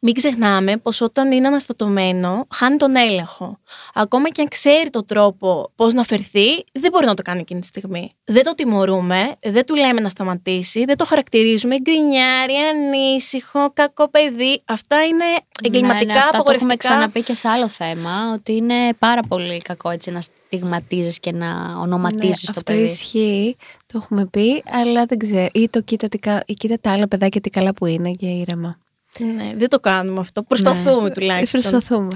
Μην 0.03 0.13
ξεχνάμε 0.13 0.77
πως 0.77 1.01
όταν 1.01 1.31
είναι 1.31 1.47
αναστατωμένο, 1.47 2.43
χάνει 2.51 2.77
τον 2.77 2.95
έλεγχο. 2.95 3.57
Ακόμα 3.93 4.29
και 4.29 4.41
αν 4.41 4.47
ξέρει 4.47 4.89
τον 4.89 5.05
τρόπο 5.05 5.71
πώς 5.75 5.93
να 5.93 6.03
φερθεί, 6.03 6.47
δεν 6.71 6.91
μπορεί 6.91 7.05
να 7.05 7.13
το 7.13 7.21
κάνει 7.21 7.39
εκείνη 7.39 7.59
τη 7.59 7.65
στιγμή. 7.67 8.11
Δεν 8.23 8.43
το 8.43 8.55
τιμωρούμε, 8.55 9.35
δεν 9.41 9.65
του 9.65 9.75
λέμε 9.75 10.01
να 10.01 10.09
σταματήσει, 10.09 10.85
δεν 10.85 10.97
το 10.97 11.05
χαρακτηρίζουμε 11.05 11.77
γκρινιάρι, 11.79 12.53
ανήσυχο, 12.55 13.69
κακό 13.73 14.09
παιδί. 14.09 14.61
Αυτά 14.65 15.03
είναι 15.05 15.23
εγκληματικά, 15.63 16.05
ναι, 16.05 16.13
ναι, 16.13 16.19
αυτά 16.19 16.29
το 16.29 16.37
έχουμε 16.37 16.43
απογορευτικά. 16.51 16.93
ξαναπεί 16.93 17.21
και 17.23 17.33
σε 17.33 17.47
άλλο 17.47 17.67
θέμα, 17.67 18.33
ότι 18.33 18.55
είναι 18.55 18.93
πάρα 18.99 19.21
πολύ 19.27 19.61
κακό 19.61 19.89
έτσι 19.89 20.11
να 20.11 20.21
στιγματίζεις 20.21 21.19
και 21.19 21.31
να 21.31 21.77
ονοματίζεις 21.81 22.27
Ναι, 22.47 22.53
το 22.53 22.53
αυτό 22.57 22.71
παιδί. 22.73 22.83
ισχύει, 22.83 23.55
το 23.87 23.99
έχουμε 24.03 24.25
πει, 24.25 24.63
αλλά 24.71 25.05
δεν 25.05 25.17
ξέρω. 25.17 25.47
Ή 25.53 25.69
το 25.69 25.81
κοίτα, 25.81 26.07
τι 26.07 26.17
κα- 26.17 26.43
ή 26.45 26.53
κοίτα 26.53 26.77
τα 26.81 26.91
άλλα 26.91 27.07
παιδάκια 27.07 27.41
τι 27.41 27.49
καλά 27.49 27.73
που 27.73 27.85
είναι 27.85 28.11
και 28.11 28.25
ήρεμα. 28.25 28.77
Ναι, 29.19 29.51
δεν 29.55 29.69
το 29.69 29.79
κάνουμε 29.79 30.19
αυτό. 30.19 30.43
Προσπαθούμε 30.43 31.03
Ναι. 31.03 31.09
τουλάχιστον. 31.11 31.61
Προσπαθούμε. 31.61 32.07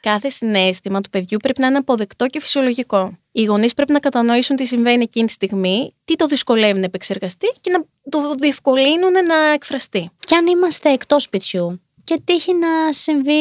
Κάθε 0.00 0.28
συνέστημα 0.28 1.00
του 1.00 1.10
παιδιού 1.10 1.38
πρέπει 1.42 1.60
να 1.60 1.66
είναι 1.66 1.78
αποδεκτό 1.78 2.26
και 2.26 2.40
φυσιολογικό. 2.40 3.18
Οι 3.32 3.44
γονείς 3.44 3.74
πρέπει 3.74 3.92
να 3.92 3.98
κατανοήσουν 3.98 4.56
τι 4.56 4.64
συμβαίνει 4.64 5.02
εκείνη 5.02 5.26
τη 5.26 5.32
στιγμή, 5.32 5.94
τι 6.04 6.16
το 6.16 6.26
δυσκολεύει 6.26 6.78
να 6.78 6.84
επεξεργαστεί 6.84 7.46
και 7.60 7.70
να 7.70 7.84
το 8.10 8.34
διευκολύνουν 8.34 9.12
να 9.12 9.52
εκφραστεί. 9.54 10.10
Και 10.20 10.34
αν 10.34 10.46
είμαστε 10.46 10.92
εκτός 10.92 11.22
σπιτιού 11.22 11.80
και 12.04 12.20
τύχει 12.24 12.54
να 12.54 12.92
συμβεί 12.92 13.40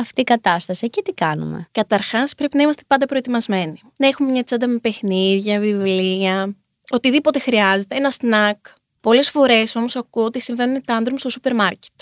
αυτή 0.00 0.20
η 0.20 0.24
κατάσταση, 0.24 0.84
εκεί 0.84 1.02
τι 1.02 1.12
κάνουμε; 1.12 1.68
Καταρχάς, 1.72 2.34
πρέπει 2.34 2.56
να 2.56 2.62
είμαστε 2.62 2.82
πάντα 2.86 3.06
προετοιμασμένοι. 3.06 3.80
Να 3.96 4.06
έχουμε 4.06 4.30
μια 4.30 4.44
τσάντα 4.44 4.66
με 4.66 4.78
παιχνίδια, 4.78 5.60
βιβλία, 5.60 6.56
οτιδήποτε 6.90 7.38
χρειάζεται, 7.38 7.96
ένα 7.96 8.10
σνακ. 8.10 8.56
Πολλές 9.00 9.30
φορές 9.30 9.76
όμως 9.76 9.96
ακούω 9.96 10.24
ότι 10.24 10.40
συμβαίνουν 10.40 10.84
τάντρομ 10.84 11.16
στο 11.16 11.28
σούπερ 11.28 11.54
μάρκετ. 11.54 11.92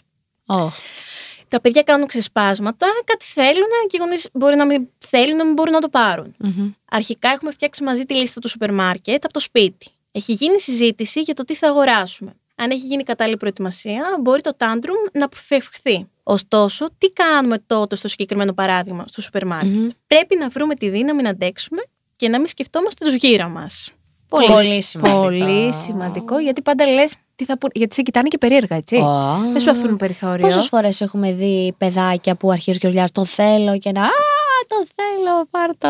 Oh. 0.46 0.68
Τα 1.48 1.60
παιδιά 1.60 1.82
κάνουν 1.82 2.06
ξεσπάσματα, 2.06 2.86
κάτι 3.04 3.24
θέλουν 3.24 3.68
και 3.86 3.96
οι 3.96 4.00
γονείς 4.00 4.28
μπορεί 4.32 4.56
να 4.56 4.66
μην 4.66 4.88
θέλουν, 5.08 5.36
να 5.36 5.44
μην 5.44 5.52
μπορούν 5.52 5.72
να 5.72 5.80
το 5.80 5.88
πάρουν. 5.88 6.36
Αρχικά 6.90 7.28
έχουμε 7.28 7.50
φτιάξει 7.50 7.82
μαζί 7.82 8.04
τη 8.04 8.14
λίστα 8.14 8.40
του 8.40 8.48
σούπερ 8.48 8.72
μάρκετ 8.72 9.24
από 9.24 9.32
το 9.32 9.40
σπίτι. 9.40 9.86
Έχει 10.12 10.32
γίνει 10.32 10.60
συζήτηση 10.60 11.20
για 11.20 11.34
το 11.34 11.44
τι 11.44 11.54
θα 11.54 11.68
αγοράσουμε. 11.68 12.32
Αν 12.54 12.70
έχει 12.70 12.86
γίνει 12.86 13.02
κατάλληλη 13.02 13.36
προετοιμασία, 13.36 14.04
μπορεί 14.20 14.40
το 14.40 14.54
τάντρουμ 14.56 14.96
να 15.12 15.24
αποφευχθεί. 15.24 16.08
Ωστόσο, 16.22 16.88
τι 16.98 17.10
κάνουμε 17.10 17.58
τότε 17.66 17.96
στο 17.96 18.08
συγκεκριμένο 18.08 18.52
παράδειγμα 18.52 19.04
στο 19.06 19.20
σούπερ 19.20 19.46
μαρκετ 19.46 19.90
Πρέπει 20.06 20.36
να 20.36 20.48
βρούμε 20.48 20.74
τη 20.74 20.88
δύναμη 20.88 21.22
να 21.22 21.28
αντέξουμε 21.30 21.82
και 22.16 22.28
να 22.28 22.38
μην 22.38 22.46
σκεφτόμαστε 22.46 23.04
τους 23.04 23.14
γύρω 23.14 23.48
μας. 23.48 23.90
Πολύ. 24.28 24.46
Πολύ 24.46 24.82
σημαντικό. 24.82 25.22
Πολύ 25.22 25.74
σημαντικό, 25.74 26.38
γιατί 26.38 26.62
πάντα 26.62 26.86
λες 26.86 27.14
τι 27.36 27.44
θα 27.44 27.58
πούνε. 27.58 27.72
Γιατί 27.74 27.94
σε 27.94 28.02
κοιτάνε 28.02 28.28
και 28.28 28.38
περίεργα, 28.38 28.76
έτσι. 28.76 28.96
Α. 28.96 29.36
Δεν 29.52 29.60
σου 29.60 29.70
αφήνουν 29.70 29.96
περιθώριο. 29.96 30.46
Πόσες 30.46 30.66
φορές 30.68 31.00
έχουμε 31.00 31.32
δει 31.32 31.74
παιδάκια 31.78 32.34
που 32.34 32.50
αρχίζουν 32.50 32.80
και 32.80 32.86
ουρλιάζουν 32.86 33.12
Το 33.12 33.24
θέλω 33.24 33.78
και 33.78 33.90
να. 33.92 34.02
Α, 34.02 34.08
το 34.68 34.76
θέλω, 34.94 35.46
πάρ 35.50 35.70
το. 35.78 35.88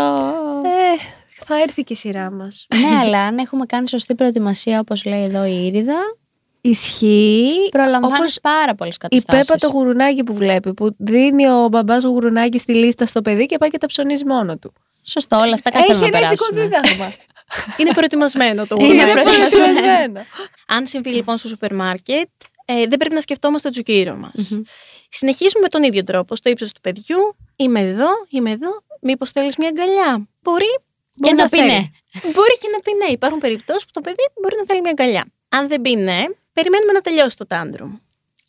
Ε, 0.68 1.02
θα 1.44 1.60
έρθει 1.62 1.82
και 1.82 1.92
η 1.92 1.96
σειρά 1.96 2.30
μας. 2.30 2.66
ναι, 2.74 2.96
αλλά 3.02 3.18
αν 3.20 3.38
έχουμε 3.38 3.66
κάνει 3.66 3.88
σωστή 3.88 4.14
προετοιμασία, 4.14 4.80
όπως 4.80 5.04
λέει 5.04 5.22
εδώ 5.22 5.44
η 5.44 5.66
Ήριδα, 5.66 6.16
Ισχύει. 6.60 7.68
προλαμβάνεις 7.70 8.18
Όπως 8.18 8.38
πάρα 8.42 8.74
πολλές 8.74 8.94
η 8.94 8.98
καταστάσεις. 8.98 9.46
Πέπα 9.46 9.58
το 9.58 9.68
γουρουνάκι 9.72 10.24
που 10.24 10.34
βλέπει, 10.34 10.74
που 10.74 10.94
δίνει 10.98 11.48
ο 11.50 11.68
μπαμπάς 11.68 12.04
γουρουνάκι 12.04 12.58
στη 12.58 12.74
λίστα 12.74 13.06
στο 13.06 13.22
παιδί 13.22 13.46
και 13.46 13.58
πάει 13.58 13.68
και 13.70 13.78
τα 13.78 13.86
ψωνίζει 13.86 14.24
μόνο 14.24 14.56
του. 14.56 14.72
Σωστό, 15.02 15.36
όλα 15.36 15.54
αυτά 15.54 15.70
κάτι 15.70 15.84
Έχει 15.90 15.92
θέλουμε 15.98 16.18
ένα 16.18 16.26
να 16.26 16.32
ηθικό 16.32 16.54
περάσουμε. 16.54 16.80
δίδαγμα. 16.80 17.12
Είναι 17.76 17.90
προετοιμασμένο 17.92 18.66
το 18.66 18.76
Είναι 18.78 18.86
γουρουνάκι. 18.86 19.10
προετοιμασμένο. 19.12 19.64
προετοιμασμένο. 19.64 20.20
Αν 20.66 20.86
συμβεί 20.86 21.10
λοιπόν 21.10 21.36
στο 21.38 21.48
σούπερ 21.48 21.74
μάρκετ, 21.74 22.28
ε, 22.64 22.74
δεν 22.86 22.98
πρέπει 22.98 23.14
να 23.14 23.20
σκεφτόμαστε 23.20 23.68
το 23.68 23.74
τζουκίρο 23.74 24.16
μας. 24.16 24.58
Συνεχίζουμε 25.08 25.60
με 25.60 25.68
τον 25.68 25.82
ίδιο 25.82 26.04
τρόπο. 26.04 26.36
Στο 26.36 26.50
ύψος 26.50 26.72
του 26.72 26.80
παιδιού, 26.80 27.36
είμαι 27.56 27.80
εδώ, 27.80 28.08
είμαι 28.28 28.50
εδώ. 28.50 28.80
Μήπως 29.00 29.30
θέλεις 29.30 29.56
μια 29.56 29.68
αγκαλιά; 29.68 30.28
Μπορεί. 30.42 30.64
Και 31.10 31.20
μπορεί 31.20 31.34
να 31.34 31.48
πει 31.48 31.56
θέλει. 31.58 31.70
ναι. 31.70 31.90
Μπορεί 32.32 32.58
και 32.60 32.68
να 32.72 32.80
πει 32.80 32.92
ναι. 33.04 33.12
Υπάρχουν 33.12 33.38
περιπτώσεις 33.40 33.84
που 33.84 33.90
το 33.92 34.00
παιδί 34.00 34.24
μπορεί 34.42 34.56
να 34.56 34.64
θέλει 34.66 34.80
μια 34.80 34.90
αγκαλιά. 34.90 35.26
Αν 35.48 35.68
δεν 35.68 35.80
πει 35.80 35.96
ναι, 35.96 36.24
περιμένουμε 36.52 36.92
να 36.92 37.00
τελειώσει 37.00 37.36
το 37.36 37.46
τάντρουμ. 37.46 37.96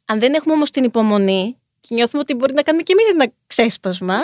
Αν 0.06 0.20
δεν 0.20 0.34
έχουμε 0.34 0.54
όμως 0.54 0.70
την 0.72 0.84
υπομονή 0.84 1.58
και 1.80 1.96
νιώθουμε 1.96 2.22
ότι 2.22 2.34
μπορεί 2.34 2.54
να 2.54 2.62
κάνουμε 2.62 2.84
και 2.84 2.94
εμείς 2.94 3.14
ένα 3.14 3.32
ξέσπασμα, 3.48 4.18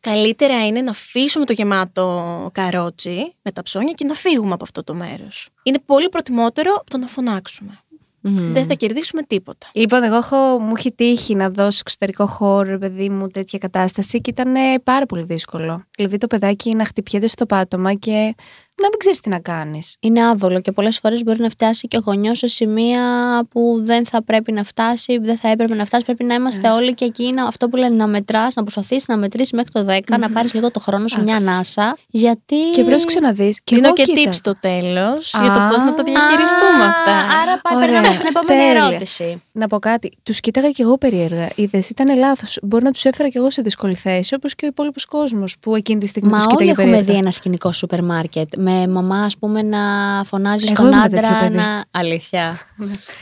καλύτερα 0.00 0.66
είναι 0.66 0.80
να 0.80 0.90
αφήσουμε 0.90 1.44
το 1.44 1.52
γεμάτο 1.52 2.50
καρότσι 2.52 3.32
με 3.42 3.52
τα 3.52 3.62
ψώνια 3.62 3.92
και 3.92 4.04
να 4.04 4.14
φύγουμε 4.14 4.52
από 4.52 4.64
αυτό 4.64 4.84
το 4.84 4.94
μέρος. 4.94 5.48
Είναι 5.62 5.78
πολύ 5.86 6.08
προτιμότερο 6.08 6.74
από 6.74 6.90
το 6.90 6.98
να 6.98 7.06
φωνάξουμε. 7.06 7.82
Δεν 8.24 8.66
θα 8.66 8.74
κερδίσουμε 8.74 9.22
τίποτα. 9.22 9.68
Λοιπόν, 9.72 10.02
εγώ 10.02 10.16
έχω, 10.16 10.36
μου 10.36 10.72
έχει 10.76 10.92
τύχει 10.92 11.34
να 11.34 11.50
δώσω 11.50 11.78
εξωτερικό 11.80 12.26
χώρο, 12.26 12.68
ρε 12.68 12.78
παιδί 12.78 13.08
μου, 13.08 13.28
τέτοια 13.28 13.58
κατάσταση 13.58 14.20
και 14.20 14.30
ήταν 14.30 14.54
ε, 14.54 14.78
πάρα 14.84 15.06
πολύ 15.06 15.22
δύσκολο. 15.22 15.84
Δηλαδή 15.96 16.18
το 16.18 16.26
παιδάκι 16.26 16.74
να 16.74 16.84
χτυπιέται 16.84 17.26
στο 17.26 17.46
πάτωμα 17.46 17.94
και 17.94 18.34
να 18.82 18.88
μην 18.88 18.98
ξέρεις 18.98 19.20
τι 19.20 19.28
να 19.28 19.38
κάνεις. 19.38 19.96
Είναι 20.00 20.26
άβολο 20.26 20.60
και 20.60 20.72
πολλές 20.72 20.98
φορές 20.98 21.22
μπορεί 21.22 21.40
να 21.40 21.48
φτάσει 21.48 21.88
και 21.88 21.96
ο 21.96 22.00
γονιός 22.04 22.38
σε 22.38 22.46
σημεία 22.46 23.02
που 23.50 23.80
δεν 23.84 24.06
θα 24.06 24.22
πρέπει 24.22 24.52
να 24.52 24.64
φτάσει, 24.64 25.18
δεν 25.18 25.36
θα 25.36 25.48
έπρεπε 25.48 25.74
να 25.74 25.84
φτάσει. 25.84 26.04
Πρέπει 26.04 26.24
να 26.24 26.34
είμαστε 26.34 26.70
όλοι 26.70 26.94
και 26.94 27.04
εκεί. 27.04 27.32
να- 27.32 27.44
αυτό 27.44 27.68
που 27.68 27.76
λένε 27.76 27.94
να 27.96 28.06
μετράς, 28.06 28.54
να 28.54 28.62
προσπαθήσει 28.62 29.04
να 29.08 29.16
μετρήσεις 29.16 29.52
μέχρι 29.52 29.70
το 29.72 29.84
10, 29.84 30.18
να 30.18 30.30
πάρεις 30.30 30.54
λίγο 30.54 30.70
το 30.70 30.80
χρόνο 30.80 31.08
σου, 31.08 31.22
μια 31.22 31.34
Εντάξει. 31.34 31.50
ανάσα. 31.54 31.96
Γιατί. 32.08 32.56
Και 32.74 32.84
πρόσεξε 32.84 33.20
να 33.20 33.32
δεις. 33.32 33.60
Και 33.64 33.74
Δίνω 33.74 33.86
εγώ 33.86 33.96
και 33.96 34.02
κοίτα. 34.04 34.30
tips 34.30 34.34
στο 34.34 34.54
τέλος 34.60 35.34
για 35.42 35.50
το 35.50 35.60
Α. 35.60 35.68
πώς 35.68 35.82
να 35.82 35.94
τα 35.94 36.02
διαχειριστούμε 36.02 36.84
Α, 36.84 36.88
αυτά. 36.88 37.12
Άρα 37.42 37.60
πάει, 37.62 37.74
Ωραία. 37.76 37.86
περνάμε 37.88 38.12
στην 38.12 38.26
επόμενη 38.26 38.60
Τέλεια. 38.60 38.86
ερώτηση. 38.86 39.42
Να 39.52 39.66
πω 39.66 39.78
κάτι. 39.78 40.12
Τους 40.22 40.40
κοίταγα 40.40 40.70
και 40.70 40.82
εγώ 40.82 40.98
περίεργα. 40.98 41.48
Είδε, 41.54 41.82
ήταν 41.90 42.16
λάθος. 42.18 42.58
Μπορεί 42.62 42.84
να 42.84 42.90
τους 42.90 43.04
έφερα 43.04 43.28
και 43.28 43.38
εγώ 43.38 43.50
σε 43.50 43.62
δύσκολη 43.62 43.94
θέση, 43.94 44.34
όπως 44.34 44.54
και 44.54 44.64
ο 44.64 44.68
υπόλοιπος 44.68 45.04
κόσμος 45.04 45.56
που 45.60 45.76
εκείνη 45.76 46.00
τη 46.00 46.06
στιγμή 46.06 46.30
Μα 46.30 46.36
τους 46.36 46.46
όλοι 46.46 46.54
κοίταγε 46.56 46.70
έχουμε 46.70 46.86
περίεργα. 46.90 47.12
δει 47.12 47.18
ένα 47.18 47.30
σκηνικό 47.30 47.72
σούπερ 47.72 48.02
μάρκετ. 48.04 48.56
Με 48.62 48.86
μαμά, 48.88 49.24
ας 49.24 49.36
πούμε, 49.38 49.62
να 49.62 49.78
φωνάζει 50.24 50.64
Εγώ 50.66 50.74
στον 50.74 50.86
ήμουν 50.92 51.02
τέτοιο 51.10 51.18
άντρα. 51.28 51.40
παιδί. 51.40 51.54
Να... 51.56 51.84
Αλήθεια. 51.90 52.58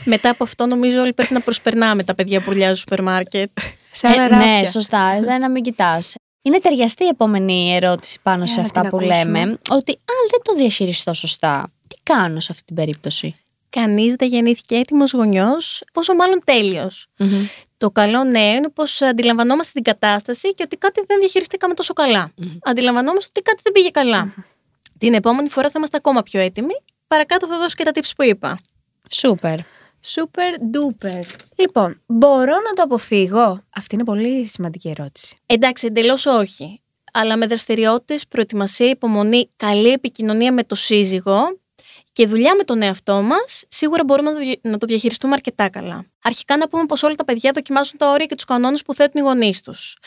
Μετά 0.05 0.29
από 0.29 0.43
αυτό, 0.43 0.65
νομίζω 0.65 1.01
όλοι 1.01 1.13
πρέπει 1.13 1.33
να 1.33 1.39
προσπερνάμε 1.41 2.03
τα 2.03 2.15
παιδιά 2.15 2.39
που 2.39 2.45
ουρλιάζουν 2.49 2.75
στο 2.75 2.85
σούπερ 2.89 3.03
μάρκετ. 3.03 3.49
Σε 3.91 4.07
άλλα 4.07 4.23
Ε, 4.23 4.27
ράφια. 4.27 4.45
ναι, 4.59 4.65
σωστά. 4.65 5.19
Δεν 5.21 5.39
να 5.41 5.49
μην 5.49 5.63
κοιτάς. 5.63 6.13
Είναι 6.41 6.59
ταιριαστή 6.59 7.03
η 7.03 7.07
επόμενη 7.07 7.73
ερώτηση 7.75 8.19
πάνω 8.23 8.45
σε 8.45 8.53
Έλα, 8.53 8.61
αυτά 8.65 8.81
την 8.81 8.89
που 8.89 8.97
ακούσουμε. 8.97 9.23
λέμε. 9.23 9.39
Ότι 9.69 9.91
αν 9.91 10.27
δεν 10.31 10.39
το 10.43 10.53
διαχειριστώ 10.55 11.13
σωστά, 11.13 11.71
τι 11.87 11.95
κάνω 12.03 12.39
σε 12.39 12.47
αυτή 12.51 12.63
την 12.65 12.75
περίπτωση; 12.75 13.35
Κανείς 13.69 14.13
δεν 14.13 14.27
γεννήθηκε 14.27 14.75
έτοιμος 14.75 15.11
γονιός, 15.13 15.83
πόσο 15.93 16.15
μάλλον 16.15 16.39
τέλειος. 16.45 17.07
Το 17.77 17.91
καλό 17.91 18.23
νέο 18.23 18.53
είναι 18.55 18.69
πως 18.69 19.01
αντιλαμβανόμαστε 19.01 19.71
την 19.73 19.83
κατάσταση 19.83 20.53
και 20.53 20.63
ότι 20.65 20.75
κάτι 20.77 21.03
δεν 21.07 21.19
διαχειριστήκαμε 21.19 21.73
τόσο 21.73 21.93
καλά. 21.93 22.31
Αντιλαμβανόμαστε 22.63 23.29
ότι 23.29 23.41
κάτι 23.41 23.59
δεν 23.63 23.71
πήγε 23.71 23.89
καλά. 23.89 24.33
Την 25.01 25.13
επόμενη 25.13 25.49
φορά 25.49 25.67
θα 25.67 25.73
είμαστε 25.77 25.97
ακόμα 25.97 26.23
πιο 26.23 26.39
έτοιμοι. 26.39 26.73
Παρακάτω 27.07 27.47
θα 27.47 27.57
δώσω 27.57 27.75
και 27.75 27.83
τα 27.83 27.91
tips 27.93 28.09
που 28.15 28.23
είπα. 28.23 28.59
Σούπερ. 29.09 29.59
Super 30.15 30.55
duper. 30.73 31.19
Λοιπόν, 31.55 32.01
μπορώ 32.07 32.53
να 32.53 32.73
το 32.75 32.81
αποφύγω; 32.81 33.63
Αυτή 33.75 33.95
είναι 33.95 34.03
πολύ 34.03 34.47
σημαντική 34.47 34.89
ερώτηση. 34.89 35.37
Εντάξει, 35.45 35.85
εντελώς 35.87 36.25
όχι. 36.25 36.81
Αλλά 37.13 37.37
με 37.37 37.45
δραστηριότητες, 37.45 38.27
προετοιμασία, 38.27 38.89
υπομονή, 38.89 39.49
καλή 39.55 39.89
επικοινωνία 39.91 40.53
με 40.53 40.63
το 40.63 40.75
σύζυγο 40.75 41.59
και 42.11 42.27
δουλειά 42.27 42.55
με 42.55 42.63
τον 42.63 42.81
εαυτό 42.81 43.21
μας, 43.21 43.63
σίγουρα 43.67 44.03
μπορούμε 44.03 44.29
να 44.31 44.35
το, 44.37 44.43
δια- 44.43 44.59
να 44.61 44.77
το 44.77 44.85
διαχειριστούμε 44.85 45.33
αρκετά 45.33 45.69
καλά. 45.69 46.05
Αρχικά 46.23 46.57
να 46.57 46.67
πούμε 46.67 46.85
πως 46.85 47.03
όλα 47.03 47.15
τα 47.15 47.23
παιδιά 47.25 47.51
δοκιμάζουν 47.53 47.97
τα 47.97 48.09
όρια 48.11 48.25
και 48.25 48.35
τους 48.35 48.45
κανόνες 48.45 48.81
που 48.81 48.93
θέτουν 48.93 49.21
οι 49.21 49.23
γονείς 49.25 49.61
τους. 49.61 49.97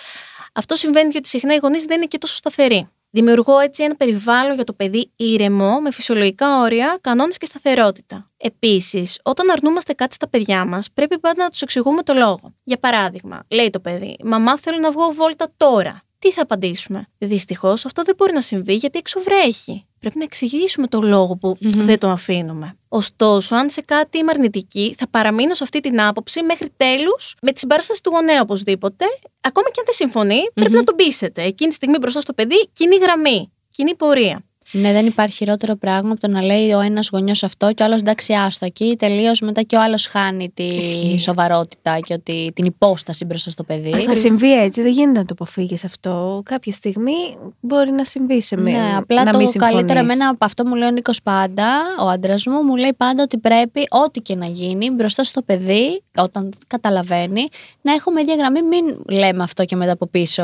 Αυτό 0.52 0.74
συμβαίνει 0.76 1.08
γιατί 1.10 1.28
συχνά 1.28 1.54
οι 1.54 1.58
γονείς 1.62 1.84
δεν 1.84 1.96
είναι 1.96 2.06
και 2.06 2.18
τόσο 2.18 2.34
σταθεροί. 2.34 2.88
Δημιουργώ 3.14 3.58
έτσι 3.58 3.82
ένα 3.82 3.96
περιβάλλον 3.96 4.54
για 4.54 4.64
το 4.64 4.72
παιδί 4.72 5.10
ήρεμο, 5.16 5.80
με 5.80 5.90
φυσιολογικά 5.90 6.60
όρια, 6.60 6.98
κανόνες 7.00 7.38
και 7.38 7.46
σταθερότητα. 7.46 8.30
Επίσης, 8.36 9.20
όταν 9.22 9.50
αρνούμαστε 9.50 9.92
κάτι 9.92 10.14
στα 10.14 10.28
παιδιά 10.28 10.64
μας, 10.64 10.90
πρέπει 10.94 11.18
πάντα 11.18 11.42
να 11.42 11.50
τους 11.50 11.62
εξηγούμε 11.62 12.02
το 12.02 12.14
λόγο. 12.14 12.54
Για 12.64 12.78
παράδειγμα, 12.78 13.44
λέει 13.48 13.70
το 13.70 13.80
παιδί: 13.80 14.16
Μαμά, 14.24 14.58
θέλω 14.58 14.78
να 14.78 14.90
βγω 14.90 15.12
βόλτα 15.12 15.52
τώρα. 15.56 16.02
Τι 16.24 16.32
θα 16.32 16.42
απαντήσουμε; 16.42 17.06
Δυστυχώς 17.18 17.84
αυτό 17.84 18.02
δεν 18.02 18.14
μπορεί 18.16 18.32
να 18.32 18.40
συμβεί 18.40 18.74
γιατί 18.74 18.98
έξω 18.98 19.20
βρέχει. 19.20 19.86
Πρέπει 19.98 20.18
να 20.18 20.24
εξηγήσουμε 20.24 20.86
το 20.86 21.00
λόγο 21.00 21.36
που 21.36 21.56
δεν 21.60 21.98
το 21.98 22.08
αφήνουμε. 22.08 22.78
Ωστόσο, 22.88 23.54
αν 23.54 23.70
σε 23.70 23.80
κάτι 23.80 24.18
είμαι 24.18 24.30
αρνητική, 24.30 24.94
θα 24.98 25.08
παραμείνω 25.08 25.54
σε 25.54 25.64
αυτή 25.64 25.80
την 25.80 26.00
άποψη 26.00 26.42
μέχρι 26.42 26.68
τέλους 26.76 27.34
με 27.42 27.52
τη 27.52 27.58
συμπαράσταση 27.58 28.02
του 28.02 28.10
γονέα 28.10 28.40
οπωσδήποτε. 28.40 29.04
Ακόμα 29.40 29.70
και 29.70 29.80
αν 29.80 29.84
δεν 29.84 29.94
συμφωνεί, 29.94 30.40
πρέπει 30.54 30.72
να 30.72 30.84
τον 30.84 30.96
πείσετε. 30.96 31.42
Εκείνη 31.42 31.68
τη 31.70 31.74
στιγμή 31.76 31.98
μπροστά 31.98 32.20
στο 32.20 32.32
παιδί, 32.32 32.68
κοινή 32.72 32.96
γραμμή, 32.96 33.52
κοινή 33.68 33.94
πορεία. 33.94 34.44
Ναι, 34.76 34.92
δεν 34.92 35.06
υπάρχει 35.06 35.36
χειρότερο 35.36 35.76
πράγμα 35.76 36.10
από 36.10 36.20
το 36.20 36.28
να 36.28 36.42
λέει 36.42 36.72
ο 36.72 36.80
ένας 36.80 37.08
γονιός 37.12 37.42
αυτό 37.42 37.72
και 37.72 37.82
ο 37.82 37.86
άλλος 37.86 38.00
εντάξει, 38.00 38.32
άστο 38.32 38.66
εκεί. 38.66 38.96
Τελείως 38.98 39.40
μετά 39.40 39.62
και 39.62 39.76
ο 39.76 39.82
άλλος 39.82 40.06
χάνει 40.06 40.50
τη 40.54 40.64
Ισχύει. 40.64 41.18
σοβαρότητα 41.18 41.98
και 41.98 42.14
ότι, 42.14 42.52
την 42.54 42.64
υπόσταση 42.64 43.24
μπροστά 43.24 43.50
στο 43.50 43.62
παιδί. 43.62 43.90
Θα 43.90 44.14
συμβεί 44.14 44.60
έτσι, 44.60 44.82
δεν 44.82 44.92
γίνεται 44.92 45.18
να 45.18 45.24
το 45.24 45.32
αποφύγεις 45.32 45.84
αυτό. 45.84 46.42
Κάποια 46.44 46.72
στιγμή 46.72 47.36
μπορεί 47.60 47.90
να 47.90 48.04
συμβεί 48.04 48.42
σε 48.42 48.56
μία. 48.56 48.78
Ναι, 48.78 48.96
απλά 48.96 49.24
να 49.24 49.32
το 49.32 49.38
μην 49.38 49.52
καλύτερο 49.52 49.78
συμφωνείς. 49.78 50.12
εμένα 50.12 50.28
από 50.28 50.44
αυτό 50.44 50.66
μου 50.66 50.74
λέει 50.74 50.88
ο 50.88 50.90
Νίκος 50.90 51.22
πάντα, 51.22 51.66
ο 52.00 52.08
άντρας 52.08 52.46
μου, 52.46 52.62
μου 52.62 52.76
λέει 52.76 52.94
πάντα 52.96 53.22
ότι 53.22 53.38
πρέπει 53.38 53.86
ό,τι 54.04 54.20
και 54.20 54.34
να 54.34 54.46
γίνει 54.46 54.90
μπροστά 54.90 55.24
στο 55.24 55.42
παιδί, 55.42 56.02
όταν 56.16 56.52
καταλαβαίνει, 56.66 57.48
να 57.80 57.92
έχουμε 57.92 58.20
ίδια 58.20 58.34
γραμμή. 58.34 58.62
Μην 58.62 58.84
λέμε 59.08 59.42
αυτό 59.42 59.64
και 59.64 59.76
μετά 59.76 59.92
από 59.92 60.06
πίσω 60.06 60.42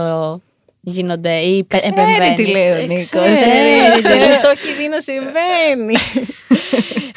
γίνονται 0.81 1.35
ή 1.39 1.65
πε- 1.65 1.79
Ξέρει 1.79 1.95
επεμβαίνεις. 2.01 2.35
τι 2.35 2.47
λέει 2.47 2.71
ο 2.71 2.87
Νίκος. 2.87 3.07
Ξέρει, 3.33 3.93
ξέρει, 4.03 4.41
το 4.43 4.49
έχει 4.49 4.73
δει 4.79 4.89
να 4.89 5.01
συμβαίνει. 5.01 5.95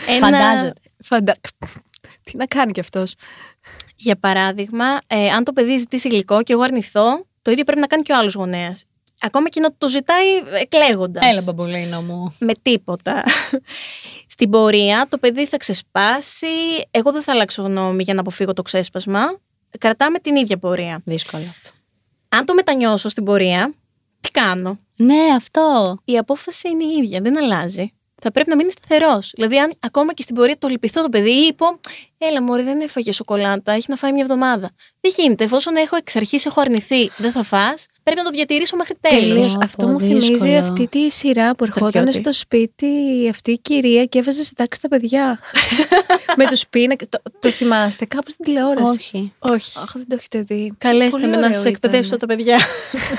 Ένα- 0.15 0.25
Φαντάζεται. 0.27 0.73
Φαντα... 1.03 1.35
Τι 2.23 2.37
να 2.37 2.45
κάνει 2.45 2.71
κι 2.71 2.79
αυτός. 2.79 3.13
Για 3.95 4.15
παράδειγμα, 4.15 4.85
ε, 5.07 5.29
αν 5.29 5.43
το 5.43 5.53
παιδί 5.53 5.77
ζητήσει 5.77 6.07
γλυκό 6.07 6.43
και 6.43 6.53
εγώ 6.53 6.61
αρνηθώ, 6.61 7.25
το 7.41 7.51
ίδιο 7.51 7.63
πρέπει 7.63 7.79
να 7.79 7.87
κάνει 7.87 8.01
και 8.01 8.11
ο 8.11 8.17
άλλος 8.17 8.33
γονέας. 8.33 8.83
Ακόμα 9.21 9.49
και 9.49 9.59
να 9.59 9.69
το 9.77 9.87
ζητάει 9.87 10.25
εκλέγοντα. 10.61 11.25
Έλα, 11.25 11.41
μπαμπουλίνο 11.41 12.01
μου. 12.01 12.35
Με 12.39 12.53
τίποτα. 12.61 13.23
Στην 14.27 14.49
πορεία 14.49 15.05
το 15.09 15.17
παιδί 15.17 15.45
θα 15.47 15.57
ξεσπάσει. 15.57 16.47
Εγώ 16.91 17.11
δεν 17.11 17.21
θα 17.21 17.31
αλλάξω 17.31 17.61
γνώμη 17.61 18.03
για 18.03 18.13
να 18.13 18.19
αποφύγω 18.19 18.53
το 18.53 18.61
ξέσπασμα. 18.61 19.39
Κρατάμε 19.79 20.19
την 20.19 20.35
ίδια 20.35 20.57
πορεία. 20.57 21.01
Δύσκολο 21.05 21.45
αυτό. 21.49 21.69
Αν 22.35 22.45
το 22.45 22.53
μετανιώσω 22.53 23.09
στην 23.09 23.23
πορεία, 23.23 23.73
τι 24.21 24.31
κάνω; 24.31 24.79
Ναι, 24.95 25.23
αυτό. 25.35 25.97
Η 26.05 26.17
απόφαση 26.17 26.69
είναι 26.69 26.83
η 26.83 26.97
ίδια, 26.97 27.21
δεν 27.21 27.37
αλλάζει. 27.37 27.93
Θα 28.23 28.31
πρέπει 28.31 28.49
να 28.49 28.55
μείνει 28.55 28.71
σταθερός. 28.71 29.31
Δηλαδή, 29.35 29.59
αν 29.59 29.73
ακόμα 29.79 30.13
και 30.13 30.21
στην 30.21 30.35
πορεία 30.35 30.57
το 30.57 30.67
λυπηθώ 30.67 31.01
το 31.01 31.09
παιδί 31.09 31.29
ή 31.31 31.53
πω, 31.53 31.79
Έλα, 32.17 32.41
Μωρή, 32.41 32.63
δεν 32.63 32.81
έφαγε 32.81 33.11
σοκολάτα, 33.11 33.71
έχει 33.71 33.85
να 33.89 33.95
φάει 33.95 34.11
μια 34.11 34.21
εβδομάδα. 34.21 34.71
Δεν 35.01 35.13
γίνεται. 35.17 35.43
Εφόσον 35.43 35.75
έχω 35.75 35.95
εξ 35.95 36.15
αρχής 36.15 36.45
έχω 36.45 36.61
αρνηθεί, 36.61 37.11
δεν 37.17 37.31
θα 37.31 37.43
φας, 37.43 37.85
πρέπει 38.03 38.19
να 38.19 38.25
το 38.25 38.29
διατηρήσω 38.29 38.75
μέχρι 38.75 38.95
τέλου. 39.01 39.19
Τέλειο. 39.19 39.47
Πω, 39.47 39.59
Αυτό 39.63 39.85
πω, 39.85 39.91
μου 39.91 39.99
θυμίζει 39.99 40.31
δύσκολο. 40.31 40.57
αυτή 40.57 40.87
τη 40.87 41.09
σειρά 41.09 41.51
που 41.55 41.63
ερχόταν 41.63 41.89
Στρατιώτη. 41.89 42.17
στο 42.17 42.33
σπίτι 42.33 42.87
αυτή 43.29 43.51
η 43.51 43.59
κυρία 43.59 44.05
και 44.05 44.19
έβαζε 44.19 44.43
συντάξει 44.43 44.81
τα 44.81 44.87
παιδιά. 44.87 45.39
με 46.37 46.45
τους 46.45 46.67
πίνακες. 46.67 47.07
Το, 47.09 47.21
το 47.39 47.51
θυμάστε 47.51 48.05
κάπου 48.05 48.29
στην 48.31 48.45
τηλεόραση. 48.45 48.97
Όχι. 48.97 49.33
Όχι. 49.39 49.79
Αχ, 49.81 49.91
δεν 49.93 50.07
το 50.07 50.15
έχετε 50.19 50.39
δει. 50.39 50.73
Καλέστε 50.77 51.09
Πολύ 51.09 51.25
με 51.25 51.31
να 51.31 51.37
ωραίο 51.37 51.53
σας 51.53 51.65
εκπαιδεύσω 51.65 52.15
ήταν. 52.15 52.19
τα 52.19 52.35
παιδιά. 52.35 52.59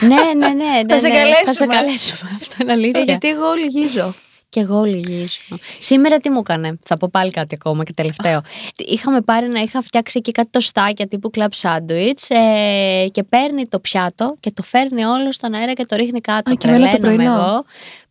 ναι, 0.00 0.46
ναι, 0.46 0.48
ναι. 0.48 0.82
ναι, 0.88 0.98
σε 0.98 1.08
ναι, 1.08 1.14
καλέσουμε. 1.14 1.44
Θα 1.44 1.52
σε 1.52 1.66
καλέσουμε. 1.66 2.30
Αυτό 2.40 2.56
είναι 2.60 2.72
αλήθεια. 2.72 3.00
Ε, 3.00 3.04
γιατί 3.04 3.28
εγώ 3.28 3.52
λυγίζω. 3.52 4.14
Και 4.54 4.60
εγώ 4.60 4.82
λυγίζω. 4.82 5.38
Σήμερα 5.78 6.18
τι 6.18 6.30
μου 6.30 6.38
έκανε. 6.38 6.78
Θα 6.84 6.96
πω 6.96 7.08
πάλι 7.12 7.30
κάτι 7.30 7.54
ακόμα 7.54 7.84
και 7.84 7.92
τελευταίο. 7.92 8.40
Είχαμε 8.76 9.20
πάρει 9.20 9.48
να 9.48 9.60
είχα 9.60 9.82
φτιάξει 9.82 10.18
εκεί 10.18 10.32
κάτι 10.32 10.48
τοστάκια 10.50 11.06
τύπου 11.06 11.30
κλαμπ 11.30 11.52
σάντουιτς 11.52 12.30
ε, 12.30 13.06
και 13.12 13.22
παίρνει 13.22 13.66
το 13.66 13.78
πιάτο 13.78 14.36
και 14.40 14.50
το 14.50 14.62
φέρνει 14.62 15.04
όλο 15.04 15.32
στον 15.32 15.54
αέρα 15.54 15.72
και 15.72 15.86
το 15.86 15.96
ρίχνει 15.96 16.20
κάτω. 16.20 16.50
Α, 16.50 16.54
και 16.54 16.68
εμένα 16.68 16.90
το 16.90 16.96
Τρελαίνομαι 16.96 17.24
πρωινό. 17.24 17.42
εγώ. 17.42 17.64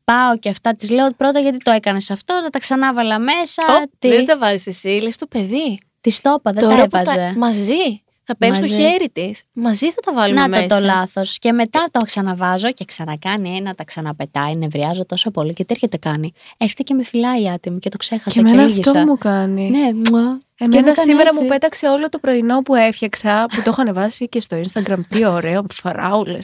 Πάω 0.04 0.38
και 0.40 0.50
αυτά. 0.50 0.76
Τη 0.76 0.94
λέω 0.94 1.08
πρώτα 1.18 1.40
γιατί 1.40 1.58
το 1.58 1.72
έκανες 1.72 2.12
αυτό, 2.12 2.34
να 2.44 2.50
τα 2.50 2.60
ξανάβαλα 2.60 3.20
μέσα. 3.20 3.64
Ω, 3.70 3.90
τι. 4.00 4.08
Δεν 4.08 4.26
τα 4.26 4.38
βάζεις 4.38 4.68
εσύ, 4.68 4.88
λες 4.88 5.18
το 5.18 5.28
παιδί. 5.28 5.80
Τη 6.02 6.22
το 6.22 6.36
είπα, 6.38 6.52
δεν 6.52 6.64
Τώρα 6.64 6.76
τα 6.76 6.88
που 6.88 6.98
έβαζε. 6.98 7.34
Μαζί. 7.38 8.02
Θα 8.26 8.38
παίρνει 8.38 8.56
το 8.56 8.62
Μαζί. 8.62 8.74
χέρι 8.82 9.10
της. 9.10 9.44
Μαζί 9.54 9.92
θα 9.92 10.02
τα 10.02 10.14
βάλουμε 10.14 10.40
Να 10.40 10.48
μέσα. 10.48 10.68
το 10.68 10.76
το 10.76 10.82
λάθος. 10.86 11.38
Και 11.38 11.52
μετά 11.52 11.86
το 11.92 12.00
ξαναβάζω 12.06 12.72
και 12.72 12.86
ξανακάνει 12.86 13.56
ένα, 13.58 13.74
τα 13.74 13.84
ξαναπετάει. 13.84 14.56
Νευριάζω 14.56 15.06
τόσο 15.06 15.32
πολύ. 15.32 15.54
Και 15.54 15.64
τι 15.66 15.74
έρχεται 15.74 15.98
κάνει. 15.98 16.32
Έρχεται 16.58 16.84
και 16.84 16.94
με 16.94 17.04
φυλάει 17.04 17.50
άτιμο 17.50 17.80
και 17.80 17.90
το 17.90 17.98
ξέχασα. 17.98 18.30
Και 18.30 18.40
εμένα 18.40 18.64
λύγησα. 18.64 18.92
αυτό 18.92 19.06
μου 19.06 19.18
κάνει. 19.18 19.70
Ναι, 19.70 19.80
μουα. 19.94 20.40
Και 20.56 20.66
μου 20.70 20.74
Εμένα 20.76 20.80
έκανε 20.92 20.96
σήμερα 20.96 21.30
έτσι. 21.30 21.42
μου 21.42 21.48
πέταξε 21.48 21.88
όλο 21.88 22.10
το 22.10 22.20
πρωινό 22.20 22.62
που 22.62 22.76
έφτιαξα, 22.76 23.46
που 23.50 23.56
το 23.62 23.70
έχω 23.70 23.82
ανεβάσει 23.82 24.30
και 24.30 24.42
στο 24.42 24.62
Instagram. 24.62 25.00
Τι 25.10 25.26
ωραίο, 25.26 25.66
φαράουλε. 25.74 26.38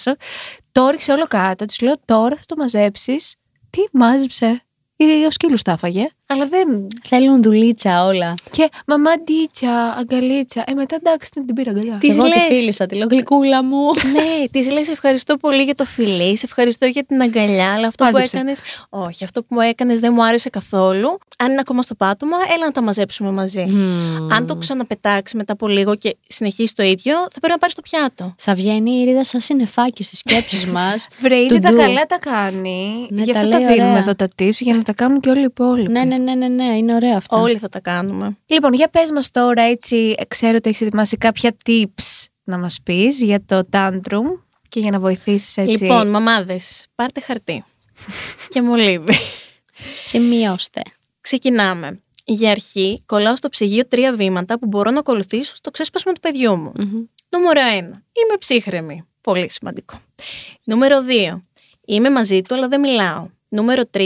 Το 0.71 0.85
έριξε 0.87 1.11
όλο 1.11 1.27
κάτω. 1.27 1.65
Της 1.65 1.79
λέω 1.81 1.95
τώρα 2.05 2.35
θα 2.35 2.43
το 2.45 2.55
μαζέψεις. 2.55 3.35
Τι 3.69 3.79
μάζεψε. 3.91 4.63
Ή 4.95 5.03
ο 5.25 5.31
σκύλος 5.31 5.61
τα 5.61 5.71
έφαγε. 5.71 6.07
Αλλά 6.33 6.45
δεν. 6.47 6.87
Θέλουν 7.03 7.41
δουλίτσα 7.43 8.05
όλα. 8.05 8.33
Και 8.51 8.69
μαμά 8.87 9.11
ντίτσα, 9.23 9.95
αγκαλίτσα. 9.99 10.63
Ε, 10.67 10.73
μετά 10.73 10.95
εντάξει 10.95 11.29
την, 11.31 11.45
την 11.45 11.55
πήρα 11.55 11.71
αγκαλιά. 11.71 11.97
Τι- 11.97 12.07
Της 12.07 12.15
Εγώ 12.17 12.23
τη 12.23 12.29
λες. 12.29 12.57
φίλησα, 12.59 12.85
τη 12.85 12.95
λέω 12.95 13.07
γλυκούλα 13.09 13.63
μου. 13.63 13.77
ναι, 14.15 14.47
τη 14.51 14.71
λες 14.71 14.87
ευχαριστώ 14.87 15.37
πολύ 15.37 15.63
για 15.63 15.75
το 15.75 15.85
φιλί, 15.85 16.37
σε 16.37 16.45
ευχαριστώ 16.45 16.85
για 16.85 17.03
την 17.03 17.21
αγκαλιά, 17.21 17.73
αλλά 17.73 17.87
αυτό 17.87 18.03
Μάζεψε. 18.03 18.29
που 18.37 18.37
έκανε. 18.37 18.55
Όχι, 18.89 19.23
αυτό 19.23 19.41
που 19.43 19.47
μου 19.55 19.59
έκανες 19.59 19.99
δεν 19.99 20.11
μου 20.15 20.23
άρεσε 20.23 20.49
καθόλου. 20.49 21.17
Αν 21.37 21.51
είναι 21.51 21.59
ακόμα 21.59 21.81
στο 21.81 21.95
πάτωμα, 21.95 22.37
έλα 22.55 22.65
να 22.65 22.71
τα 22.71 22.81
μαζέψουμε 22.81 23.31
μαζί. 23.31 23.65
Αν 24.31 24.45
το 24.47 24.55
ξαναπετάξεις 24.55 25.37
μετά 25.37 25.53
από 25.53 25.67
λίγο 25.67 25.95
και 25.95 26.15
συνεχίσεις 26.27 26.73
το 26.73 26.83
ίδιο, 26.83 27.13
θα 27.17 27.39
πρέπει 27.39 27.51
να 27.53 27.57
πάρεις 27.57 27.75
το 27.75 27.81
πιάτο. 27.81 28.35
Θα 28.37 28.53
βγαίνει 28.53 28.91
η 28.91 29.01
Ήριδα 29.01 29.23
σαν 29.23 29.41
συννεφάκι 29.41 30.03
στις 30.03 30.19
σκέψεις 30.19 30.65
μας. 30.75 31.07
Βρε, 31.19 31.35
To 31.39 31.51
ήδη 31.51 31.59
τα 31.59 31.71
do. 31.71 31.75
καλά 31.75 32.05
τα 32.05 32.17
κάνει. 32.19 33.07
Ναι, 33.09 33.21
Γι' 33.21 33.31
τα 33.33 33.39
αυτό 33.39 33.49
τα, 33.51 33.59
λέει 33.59 33.67
δίνουμε 33.67 33.89
ωραία. 33.89 34.01
εδώ 34.01 34.15
τα 34.15 34.27
tips 34.39 34.51
για 34.59 34.75
να 34.75 34.81
τα 34.81 34.93
κάνουν 34.93 35.19
και 35.19 35.29
όλοι 35.29 35.39
οι 35.39 35.43
υπόλοιποι. 35.43 35.91
ναι, 35.91 36.03
ναι, 36.03 36.17
ναι, 36.23 36.35
ναι, 36.35 36.47
ναι, 36.47 36.77
είναι 36.77 36.93
ωραίο 36.93 37.15
αυτό. 37.15 37.41
Όλοι 37.41 37.57
θα 37.57 37.69
τα 37.69 37.79
κάνουμε. 37.79 38.37
Λοιπόν, 38.45 38.73
για 38.73 38.87
πες 38.87 39.11
μας 39.11 39.31
τώρα 39.31 39.61
έτσι, 39.61 40.15
ξέρω 40.27 40.55
ότι 40.55 40.69
έχεις 40.69 40.81
ετοιμάσει 40.81 41.17
κάποια 41.17 41.57
tips 41.65 42.25
να 42.43 42.57
μας 42.57 42.79
πεις 42.83 43.21
για 43.21 43.45
το 43.45 43.61
tantrum 43.71 44.39
και 44.69 44.79
για 44.79 44.91
να 44.91 44.99
βοηθήσεις 44.99 45.57
έτσι. 45.57 45.83
Λοιπόν, 45.83 46.07
μαμάδες, 46.07 46.87
πάρτε 46.95 47.21
χαρτί. 47.21 47.63
και 48.53 48.61
μολύβι. 48.61 49.13
Σημειώστε. 49.93 50.81
Ξεκινάμε. 51.21 52.01
Για 52.25 52.51
αρχή, 52.51 53.01
κολλάω 53.05 53.35
στο 53.35 53.49
ψυγείο 53.49 53.87
τρία 53.87 54.13
βήματα 54.13 54.59
που 54.59 54.67
μπορώ 54.67 54.91
να 54.91 54.99
ακολουθήσω 54.99 55.55
στο 55.55 55.71
ξέσπασμα 55.71 56.11
του 56.11 56.19
παιδιού 56.19 56.55
μου. 56.57 56.71
Νούμερο 57.29 57.61
1. 57.61 57.81
Είμαι 57.81 58.37
ψύχρεμη. 58.39 59.07
Πολύ 59.21 59.49
σημαντικό. 59.49 59.99
Νούμερο 60.63 60.97
2. 61.33 61.39
Είμαι 61.85 62.09
μαζί 62.09 62.41
του, 62.41 62.55
αλλά 62.55 62.67
δεν 62.67 62.79
μιλάω. 62.79 63.29
Νούμερο 63.49 63.83
3. 63.91 63.99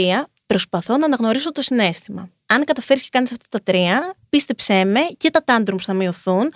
Προσπαθώ 0.46 0.96
να 0.96 1.04
αναγνωρίσω 1.04 1.52
το 1.52 1.62
συνέστημα. 1.62 2.30
Αν 2.46 2.64
καταφέρεις 2.64 3.02
και 3.02 3.08
κάνεις 3.12 3.32
αυτά 3.32 3.44
τα 3.48 3.60
τρία, 3.62 4.14
πίστεψέ 4.28 4.84
με 4.84 5.00
και 5.16 5.30
τα 5.30 5.44
tantrums 5.46 5.80
θα 5.80 5.92
μειωθούν 5.92 6.52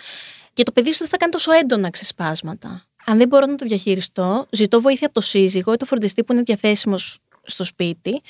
και 0.53 0.63
το 0.63 0.73
παιδί 0.73 0.93
σου 0.93 0.99
δεν 0.99 1.09
θα 1.09 1.17
κάνει 1.17 1.33
τόσο 1.33 1.53
έντονα 1.53 1.91
ξεσπάσματα. 1.91 2.83
Αν 3.07 3.19
δεν 3.19 3.29
μπορώ 3.29 3.47
να 3.47 3.55
το 3.55 3.67
διαχειριστώ, 3.67 4.47
ζητώ 4.51 4.81
βοήθεια 4.81 5.07
από 5.07 5.15
το 5.15 5.21
σύζυγο 5.21 5.73
ή 5.73 5.77
το 5.77 5.85
φροντιστή 5.85 6.25
που 6.25 6.33
είναι 6.33 6.43
διαθέσιμος 6.43 7.19
στο 7.43 7.65
σπίτι 7.65 8.21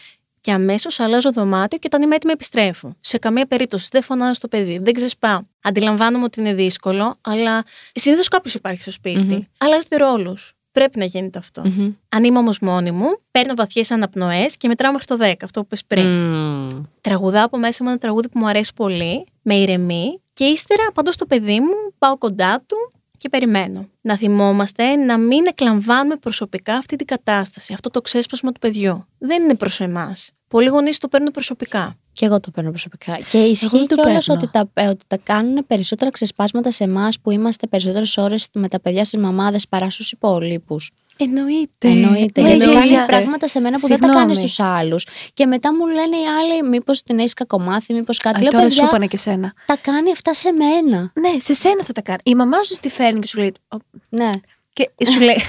και 0.40 0.52
αμέσως 0.52 1.00
αλλάζω 1.00 1.32
δωμάτιο 1.32 1.78
και 1.78 1.86
όταν 1.86 2.02
είμαι 2.02 2.14
έτοιμη 2.14 2.32
επιστρέφω. 2.32 2.96
Σε 3.00 3.18
καμία 3.18 3.46
περίπτωση 3.46 3.88
δεν 3.90 4.02
φωνάζω 4.02 4.32
στο 4.34 4.48
παιδί, 4.48 4.78
δεν 4.82 4.92
ξεσπάω. 4.92 5.40
Αντιλαμβάνομαι 5.62 6.24
ότι 6.24 6.40
είναι 6.40 6.54
δύσκολο, 6.54 7.16
αλλά 7.20 7.62
συνήθως 7.92 8.28
κάποιος 8.28 8.54
υπάρχει 8.54 8.82
στο 8.82 8.90
σπιτι 8.90 9.48
Αλλάζετε 9.58 9.96
ρόλους. 9.96 10.52
Πρέπει 10.78 10.98
να 10.98 11.04
γίνεται 11.04 11.38
αυτό. 11.38 11.62
Αν 12.08 12.24
είμαι 12.24 12.38
όμως 12.38 12.58
μόνη 12.58 12.90
μου, 12.90 13.18
παίρνω 13.30 13.54
βαθιές 13.54 13.90
αναπνοές 13.90 14.56
και 14.56 14.68
μετράω 14.68 14.92
μέχρι 14.92 15.06
το 15.06 15.16
10, 15.20 15.32
αυτό 15.42 15.60
που 15.60 15.66
πες 15.66 15.84
πριν. 15.84 16.06
Μμμ. 16.06 16.68
Τραγουδάω 17.00 17.44
από 17.44 17.58
μέσα 17.58 17.84
μου 17.84 17.90
ένα 17.90 17.98
τραγούδι 17.98 18.28
που 18.28 18.38
μου 18.38 18.48
αρέσει 18.48 18.72
πολύ, 18.74 19.26
με 19.42 19.54
ηρεμεί 19.54 20.20
και 20.32 20.44
ύστερα 20.44 20.82
απαντώ 20.88 21.12
στο 21.12 21.26
παιδί 21.26 21.60
μου, 21.60 21.74
πάω 21.98 22.18
κοντά 22.18 22.62
του 22.66 22.92
και 23.16 23.28
περιμένω. 23.28 23.88
Να 24.00 24.16
θυμόμαστε 24.16 24.96
να 24.96 25.18
μην 25.18 25.46
εκλαμβάνουμε 25.46 26.16
προσωπικά 26.16 26.74
αυτή 26.74 26.96
την 26.96 27.06
κατάσταση, 27.06 27.72
αυτό 27.72 27.90
το 27.90 28.00
ξέσπασμα 28.00 28.52
του 28.52 28.58
παιδιού. 28.60 29.06
Δεν 29.18 29.42
είναι 29.42 29.54
προς 29.54 29.80
εμάς. 29.80 30.30
Πολλοί 30.48 30.68
γονείς 30.68 30.98
το 30.98 31.08
παίρνουν 31.08 31.30
προσωπικά. 31.30 31.96
Και 32.18 32.26
εγώ 32.26 32.40
το 32.40 32.50
παίρνω 32.50 32.70
προσωπικά. 32.70 33.12
Και 33.12 33.38
δεν 33.38 33.50
ισχύει 33.50 33.86
το 33.86 33.94
κιόλας 33.94 34.26
παίρνω. 34.26 34.42
ότι, 34.42 34.52
τα, 34.52 34.82
ε, 34.82 34.86
ότι 34.88 35.04
τα 35.06 35.18
κάνουν 35.22 35.66
περισσότερα 35.66 36.10
ξεσπάσματα 36.10 36.70
σε 36.70 36.84
εμάς 36.84 37.20
που 37.20 37.30
είμαστε 37.30 37.66
περισσότερες 37.66 38.16
ώρες 38.16 38.48
με 38.54 38.68
τα 38.68 38.80
παιδιά 38.80 39.04
στις 39.04 39.20
μαμάδες 39.20 39.68
παρά 39.68 39.90
στους 39.90 40.12
υπόλοιπου. 40.12 40.76
Εννοείται. 41.16 41.88
Εννοείται. 41.88 42.40
Ναι, 42.42 42.48
γιατί 42.54 42.66
ναι, 42.66 42.72
κάνει 42.80 42.90
ναι. 42.90 43.04
πράγματα 43.06 43.48
σε 43.48 43.60
μένα 43.60 43.78
που 43.80 43.86
δεν 43.86 43.98
τα 43.98 44.04
Συγγνώμη. 44.04 44.24
κάνεις 44.24 44.38
στους 44.38 44.60
άλλους. 44.60 45.06
Και 45.34 45.46
μετά 45.46 45.74
μου 45.74 45.86
λένε 45.86 46.16
οι 46.16 46.26
άλλοι, 46.40 46.68
μήπως 46.68 47.02
την 47.02 47.18
έχεις 47.18 47.32
κακομάθει, 47.34 47.92
μήπως 47.94 48.18
κάτι. 48.18 48.38
Α, 48.38 48.42
Λέω, 48.42 48.50
τώρα 48.50 48.62
σου 48.64 48.68
παιδιά, 48.68 48.84
είπανε 48.88 49.06
και 49.06 49.16
σένα. 49.16 49.52
τα 49.66 49.76
κάνει 49.80 50.10
αυτά 50.12 50.34
σε 50.34 50.52
μένα. 50.52 51.12
Ναι, 51.20 51.40
σε 51.40 51.54
σένα 51.54 51.84
θα 51.84 51.92
τα 51.92 52.00
κάνει. 52.02 52.18
Η 52.24 52.34
μαμά 52.34 52.62
σου 52.62 52.76
τη 52.80 52.88
φέρνει 52.88 53.20
και 53.20 53.26
σου 53.26 53.38
λέει. 53.38 53.52
«Ω, 53.68 53.76
Ναι. 54.08 54.30
Και 54.72 54.90
σου 55.06 55.20
λέει. 55.20 55.42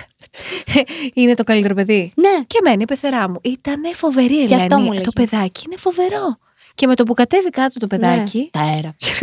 είναι 1.14 1.34
το 1.34 1.44
καλύτερο 1.44 1.74
παιδί. 1.74 2.14
Ναι. 2.16 2.44
Και 2.48 2.58
εμένα 2.66 2.82
η 2.82 2.86
πεθερά 2.86 3.30
μου. 3.30 3.38
Ήταν 3.42 3.82
φοβερή 3.94 4.36
η 4.36 4.46
Και 4.46 4.56
αυτό 4.56 4.76
μου 4.76 4.82
Ελένη. 4.82 4.90
λέγε. 4.96 5.02
Το 5.04 5.12
παιδάκι 5.16 5.62
είναι 5.66 5.78
φοβερό. 5.78 6.38
Και 6.80 6.88
με 6.88 6.96
το 6.96 7.04
που 7.04 7.14
κατέβει 7.14 7.50
κάτω 7.50 7.80
το 7.80 7.88
παιδάκι. 7.88 8.38
Ναι. 8.38 8.50
Τα 8.50 8.76
έραψε. 8.78 9.14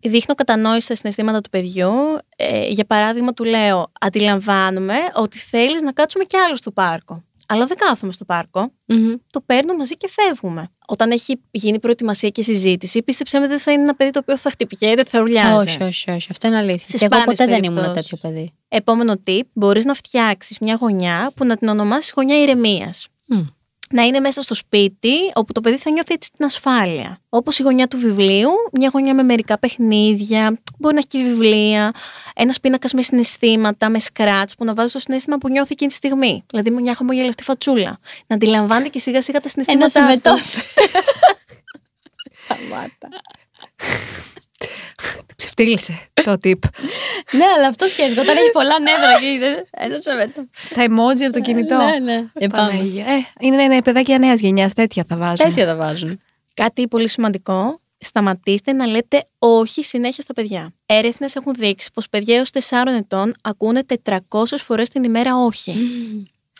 Δείχνω 0.12 0.34
κατανόηση 0.34 0.80
στα 0.80 0.94
συναισθήματα 0.94 1.40
του 1.40 1.50
παιδιού. 1.50 1.90
Ε, 2.36 2.68
για 2.68 2.84
παράδειγμα, 2.84 3.32
του 3.32 3.44
λέω: 3.44 3.92
Αντιλαμβάνομαι 4.00 4.96
ότι 5.14 5.38
θέλεις 5.38 5.82
να 5.82 5.92
κάτσουμε 5.92 6.24
κι 6.24 6.36
άλλο 6.36 6.56
στο 6.56 6.70
πάρκο. 6.70 7.24
Αλλά 7.48 7.66
δεν 7.66 7.76
κάθομαι 7.76 8.12
στο 8.12 8.24
πάρκο. 8.24 8.72
Μμμ. 8.84 9.14
Το 9.30 9.40
παίρνω 9.40 9.74
μαζί 9.74 9.96
και 9.96 10.08
φεύγουμε. 10.08 10.68
Όταν 10.86 11.10
έχει 11.10 11.40
γίνει 11.50 11.78
προετοιμασία 11.78 12.28
και 12.28 12.42
συζήτηση, 12.42 13.02
πίστεψέ 13.02 13.38
με, 13.38 13.46
δεν 13.46 13.58
θα 13.58 13.72
είναι 13.72 13.82
ένα 13.82 13.94
παιδί 13.94 14.10
το 14.10 14.18
οποίο 14.18 14.36
θα 14.36 14.50
χτυπιέται, 14.50 15.04
θα 15.04 15.20
ουρλιάζει. 15.20 15.68
όχι, 15.68 15.82
όχι, 15.82 16.10
όχι. 16.10 16.26
Αυτό 16.30 16.46
είναι 16.46 16.56
αλήθεια. 16.56 16.88
Στις 16.88 17.00
και 17.00 17.04
εγώ 17.04 17.14
σπάνιες 17.14 17.38
ποτέ 17.38 17.50
δεν 17.50 17.62
ήμουν 17.62 17.74
περιπτώσεις. 17.74 18.10
τέτοιο 18.10 18.28
παιδί. 18.30 18.52
Επόμενο 18.68 19.20
tip: 19.26 19.42
μπορείς 19.52 19.84
να 19.84 19.94
φτιάξεις 19.94 20.58
μια 20.58 20.74
γωνιά 20.80 21.32
που 21.34 21.44
να 21.44 21.56
την 21.56 21.68
ονομάσεις 21.68 22.12
γωνιά 22.14 22.42
ηρεμίας. 22.42 23.08
Μμ. 23.90 23.96
Να 23.96 24.02
είναι 24.02 24.20
μέσα 24.20 24.42
στο 24.42 24.54
σπίτι, 24.54 25.14
όπου 25.34 25.52
το 25.52 25.60
παιδί 25.60 25.76
θα 25.76 25.90
νιώθει 25.90 26.14
έτσι 26.14 26.30
την 26.36 26.44
ασφάλεια. 26.44 27.18
Όπως 27.28 27.58
η 27.58 27.62
γωνιά 27.62 27.88
του 27.88 27.98
βιβλίου, 27.98 28.50
μια 28.72 28.90
γωνιά 28.92 29.14
με 29.14 29.22
μερικά 29.22 29.58
παιχνίδια, 29.58 30.58
μπορεί 30.78 30.94
να 30.94 30.98
έχει 30.98 31.08
και 31.08 31.18
βιβλία, 31.30 31.92
ένας 32.34 32.60
πίνακας 32.60 32.92
με 32.92 33.02
συναισθήματα, 33.02 33.88
με 33.88 33.98
σκράτ 33.98 34.50
που 34.58 34.64
να 34.64 34.74
βάζει 34.74 34.92
το 34.92 34.98
συνέστημα 34.98 35.38
που 35.38 35.48
νιώθει 35.48 35.72
εκείνη 35.72 35.90
τη 35.90 35.96
στιγμή. 35.96 36.44
Δηλαδή 36.50 36.70
μια 36.70 36.94
χαμογελαστή 36.94 37.42
φατσούλα. 37.42 37.98
Να 38.26 38.34
αντιλαμβάνεται 38.34 38.88
και 38.88 38.98
σιγά 38.98 39.22
σιγά 39.22 39.40
τα 39.40 39.48
Ένα 39.56 39.64
συναισθήματά 39.66 40.00
εμετό. 40.12 40.34
του. 40.34 40.42
Σταμάτα. 42.44 43.08
Το 45.38 45.44
ξεφτύλισε 45.44 46.08
το 46.14 46.32
tip. 46.32 46.58
ναι, 47.38 47.44
αλλά 47.56 47.68
αυτό 47.68 47.86
σκέφτεται. 47.86 48.20
Όταν 48.20 48.36
έχει 48.36 48.50
πολλά 48.52 48.80
νεύρα 48.80 49.20
και 49.20 49.26
είδε. 49.26 49.66
Ένα 49.70 49.96
εμετό. 50.12 50.46
Τα 50.74 50.84
emoji 50.84 51.22
από 51.22 51.32
το 51.32 51.40
κινητό. 51.40 51.76
Ναι, 51.76 52.12
ναι. 52.12 52.24
Ε, 52.32 52.46
πάμε. 52.46 52.70
Παναγία. 52.70 53.04
Ε, 53.04 53.46
είναι 53.46 53.62
ένα 53.62 53.82
παιδάκια 53.82 54.18
νέας 54.18 54.40
γενιάς, 54.40 54.72
τέτοια 54.72 55.04
θα 55.08 55.16
βάζουν. 55.16 55.46
Τέτοια 55.46 55.66
τα 55.66 55.76
βάζουν. 55.76 56.20
Κάτι 56.54 56.88
πολύ 56.88 57.08
σημαντικό. 57.08 57.80
Σταματήστε 58.00 58.72
να 58.72 58.86
λέτε 58.86 59.24
όχι 59.38 59.84
συνέχεια 59.84 60.22
στα 60.22 60.32
παιδιά. 60.32 60.72
Έρευνες 60.86 61.36
έχουν 61.36 61.54
δείξει 61.54 61.90
πως 61.92 62.08
παιδιά 62.08 62.36
έως 62.36 62.50
4 62.52 62.58
ετών 62.98 63.32
ακούνε 63.42 63.82
400 64.04 64.16
φορές 64.56 64.88
την 64.88 65.04
ημέρα 65.04 65.36
όχι. 65.36 65.74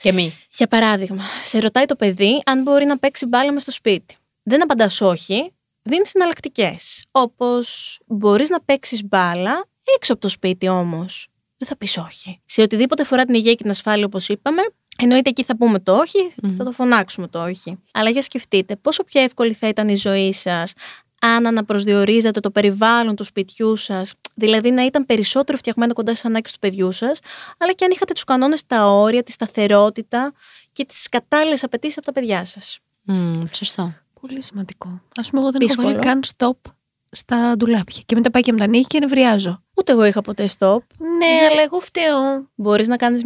Και 0.01 0.13
μη. 0.13 0.39
Για 0.57 0.67
παράδειγμα, 0.67 1.23
σε 1.43 1.59
ρωτάει 1.59 1.85
το 1.85 1.97
παιδί 1.97 2.43
αν 2.47 2.63
μπορεί 2.63 2.85
να 2.85 2.99
παίξει 2.99 3.27
μπάλα 3.27 3.53
μες 3.53 3.63
στο 3.63 3.71
σπίτι. 3.71 4.17
Δεν 4.43 4.63
απαντάς 4.63 5.01
όχι, 5.01 5.53
δίνει 5.89 6.03
εναλλακτικέ. 6.13 6.77
Όπως 7.11 7.99
μπορείς 8.07 8.49
να 8.49 8.61
παίξεις 8.61 9.05
μπάλα 9.05 9.67
έξω 9.97 10.13
από 10.13 10.21
το 10.21 10.29
σπίτι 10.29 10.69
όμως. 10.69 11.29
Δεν 11.57 11.69
θα 11.69 11.77
πεις 11.77 11.97
όχι. 11.97 12.41
Σε 12.45 12.63
οτιδήποτε 12.63 13.05
φορά 13.05 13.25
την 13.25 13.35
υγεία 13.35 13.55
και 13.55 13.63
την 13.63 13.71
ασφάλεια, 13.71 14.07
όπως 14.07 14.29
είπαμε, 14.29 14.63
εννοείται 14.99 15.31
εκεί 15.31 15.43
θα 15.43 15.57
πούμε 15.57 15.79
το 15.79 15.97
όχι, 15.97 16.33
θα 16.57 16.65
το 16.65 16.71
φωνάξουμε 16.71 17.29
το 17.29 17.43
όχι. 17.43 17.79
Αλλά 17.93 18.11
για 18.11 18.23
σκεφτείτε, 18.23 18.77
πόσο 18.77 19.05
πιο 19.05 19.21
εύκολη 19.21 19.53
θα 19.53 19.69
ήταν 19.69 19.89
η 19.89 19.97
ζωή 19.97 20.33
σας 20.33 20.73
αν 21.21 21.47
αναπροσδιορίζατε 21.47 22.41
το 22.41 22.51
περιβάλλον 22.51 23.17
του 23.17 23.25
σπιτιού 23.25 23.77
σας, 23.77 24.15
δηλαδή 24.35 24.71
να 24.71 24.85
ήταν 24.85 25.07
περισσότερο 25.07 25.59
φτιαγμένο 25.59 25.93
κοντά 25.93 26.11
στις 26.13 26.25
ανάγκες 26.25 26.53
του 26.53 26.59
παιδιού 26.59 26.93
σας, 26.93 27.19
αλλά 27.59 27.73
και 27.73 27.85
αν 27.85 27.91
είχατε 27.91 28.13
τους 28.13 28.25
κανόνες, 28.25 28.67
τα 28.67 28.85
όρια, 28.85 29.23
τη 29.23 29.33
σταθερότητα 29.33 30.33
και 30.73 30.85
τις 30.85 31.09
κατάλληλες 31.09 31.65
απαιτήσεις 31.65 31.97
από 31.97 32.07
τα 32.07 32.13
παιδιά 32.13 32.45
σας. 32.45 32.79
Μμ, 33.03 33.41
σωστό. 33.53 33.95
Πολύ 34.21 34.43
σημαντικό. 34.43 34.89
Α 34.89 35.23
πούμε, 35.31 35.41
εγώ 35.43 35.51
δεν 35.51 35.61
Δύσκολο. 35.61 35.89
έχω 35.89 35.99
βάλει 35.99 36.07
καν 36.09 36.23
stop 36.37 36.71
στα 37.11 37.55
ντουλάπια. 37.57 38.03
Και 38.07 38.15
μετά 38.15 38.31
πάει 38.31 38.43
και 38.43 38.53
με 38.53 38.59
τα 38.59 38.67
νύχια 38.67 38.87
και 38.89 38.99
νευριάζω. 38.99 39.63
Ούτε 39.77 39.93
εγώ 39.93 40.05
είχα 40.05 40.21
ποτέ 40.21 40.49
stop. 40.59 40.79
Ναι, 41.19 41.47
αλλά 41.51 41.63
εγώ 41.63 41.81
φταίω. 41.81 42.49
Μπορείς 42.55 42.89
να 42.89 42.97
κάνεις 42.97 43.23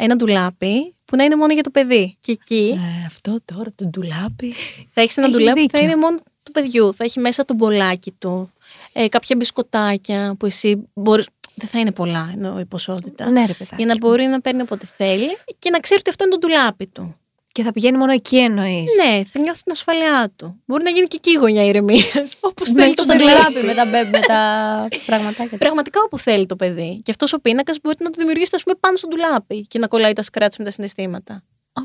ένα 0.00 0.16
ντουλάπι 0.16 0.94
που 1.04 1.16
να 1.16 1.24
είναι 1.24 1.36
μόνο 1.36 1.52
για 1.52 1.62
το 1.62 1.70
παιδί. 1.70 2.16
Και 2.20 2.32
εκεί 2.32 2.74
Ε, 3.02 3.04
αυτό 3.06 3.38
τώρα 3.44 3.70
το 3.74 3.84
ντουλάπι. 3.86 4.54
θα 4.90 5.00
έχεις 5.00 5.16
ένα 5.16 5.26
έχεις 5.26 5.38
ντουλάπι 5.38 5.62
που 5.64 5.70
θα 5.70 5.78
δίκιο. 5.78 5.92
είναι 5.92 6.00
μόνο 6.00 6.16
του 6.42 6.52
παιδιού. 6.52 6.94
Θα 6.94 7.04
έχει 7.04 7.20
μέσα 7.20 7.44
το 7.44 7.54
μπολάκι 7.54 8.10
του, 8.18 8.52
ε, 8.92 9.08
κάποια 9.08 9.36
μπισκοτάκια 9.36 10.34
που 10.38 10.46
εσύ 10.46 10.88
μπορεί. 10.94 11.24
Δεν 11.54 11.68
θα 11.68 11.78
είναι 11.78 11.92
πολλά 11.92 12.30
εννοώ 12.32 12.58
η 12.58 12.64
ποσότητα. 12.64 13.30
Ναι, 13.30 13.46
ρε 13.46 13.52
παιδάκι. 13.52 13.74
για 13.82 13.86
να 13.86 13.98
μπορεί 13.98 14.24
να 14.24 14.40
παίρνει 14.40 14.62
όποτε 14.62 14.86
θέλει 14.96 15.36
και 15.58 15.70
να 15.70 15.78
ξέρει 15.80 16.00
ότι 16.00 16.10
αυτό 16.10 16.24
είναι 16.24 16.32
το 16.32 16.38
ντουλάπι 16.38 16.86
του. 16.86 17.16
Και 17.52 17.62
θα 17.62 17.72
πηγαίνει 17.72 17.96
μόνο 17.98 18.12
εκεί 18.12 18.38
εννοείς. 18.38 18.90
Ναι, 19.04 19.22
θα 19.24 19.38
νιώθει 19.40 19.62
την 19.62 19.72
ασφαλειά 19.72 20.32
του. 20.36 20.60
Μπορεί 20.66 20.82
να 20.84 20.90
γίνει 20.90 21.06
και 21.06 21.16
εκεί 21.16 21.30
η 21.30 21.34
γωνιά 21.34 21.64
ηρεμίας. 21.64 22.36
Όπως 22.50 22.68
θέλει 22.70 22.80
Μέσα 22.84 22.94
το 22.94 23.02
στο 23.02 23.12
παιδί. 23.12 23.24
ντουλάπι 23.24 23.66
με 23.66 23.74
τα, 23.74 23.84
μπε- 23.84 24.10
με 24.10 24.20
τα 24.20 24.88
πραγματάκια. 25.06 25.48
του. 25.50 25.58
Πραγματικά 25.58 26.00
όπου 26.04 26.18
θέλει 26.18 26.46
το 26.46 26.56
παιδί. 26.56 27.00
Και 27.04 27.10
αυτός 27.10 27.32
ο 27.32 27.40
πίνακας 27.40 27.78
μπορείτε 27.82 28.04
να 28.04 28.10
το 28.10 28.16
δημιουργήσετε, 28.18 28.56
ας 28.56 28.62
πούμε, 28.62 28.76
πάνω 28.80 28.96
στο 28.96 29.08
ντουλάπι 29.08 29.60
και 29.60 29.78
να 29.78 29.86
κολλάει 29.86 30.12
τα 30.12 30.22
σκρατς 30.22 30.56
με 30.56 30.64
τα 30.64 30.70
συναισθήματα. 30.70 31.42
Οκ. 31.72 31.84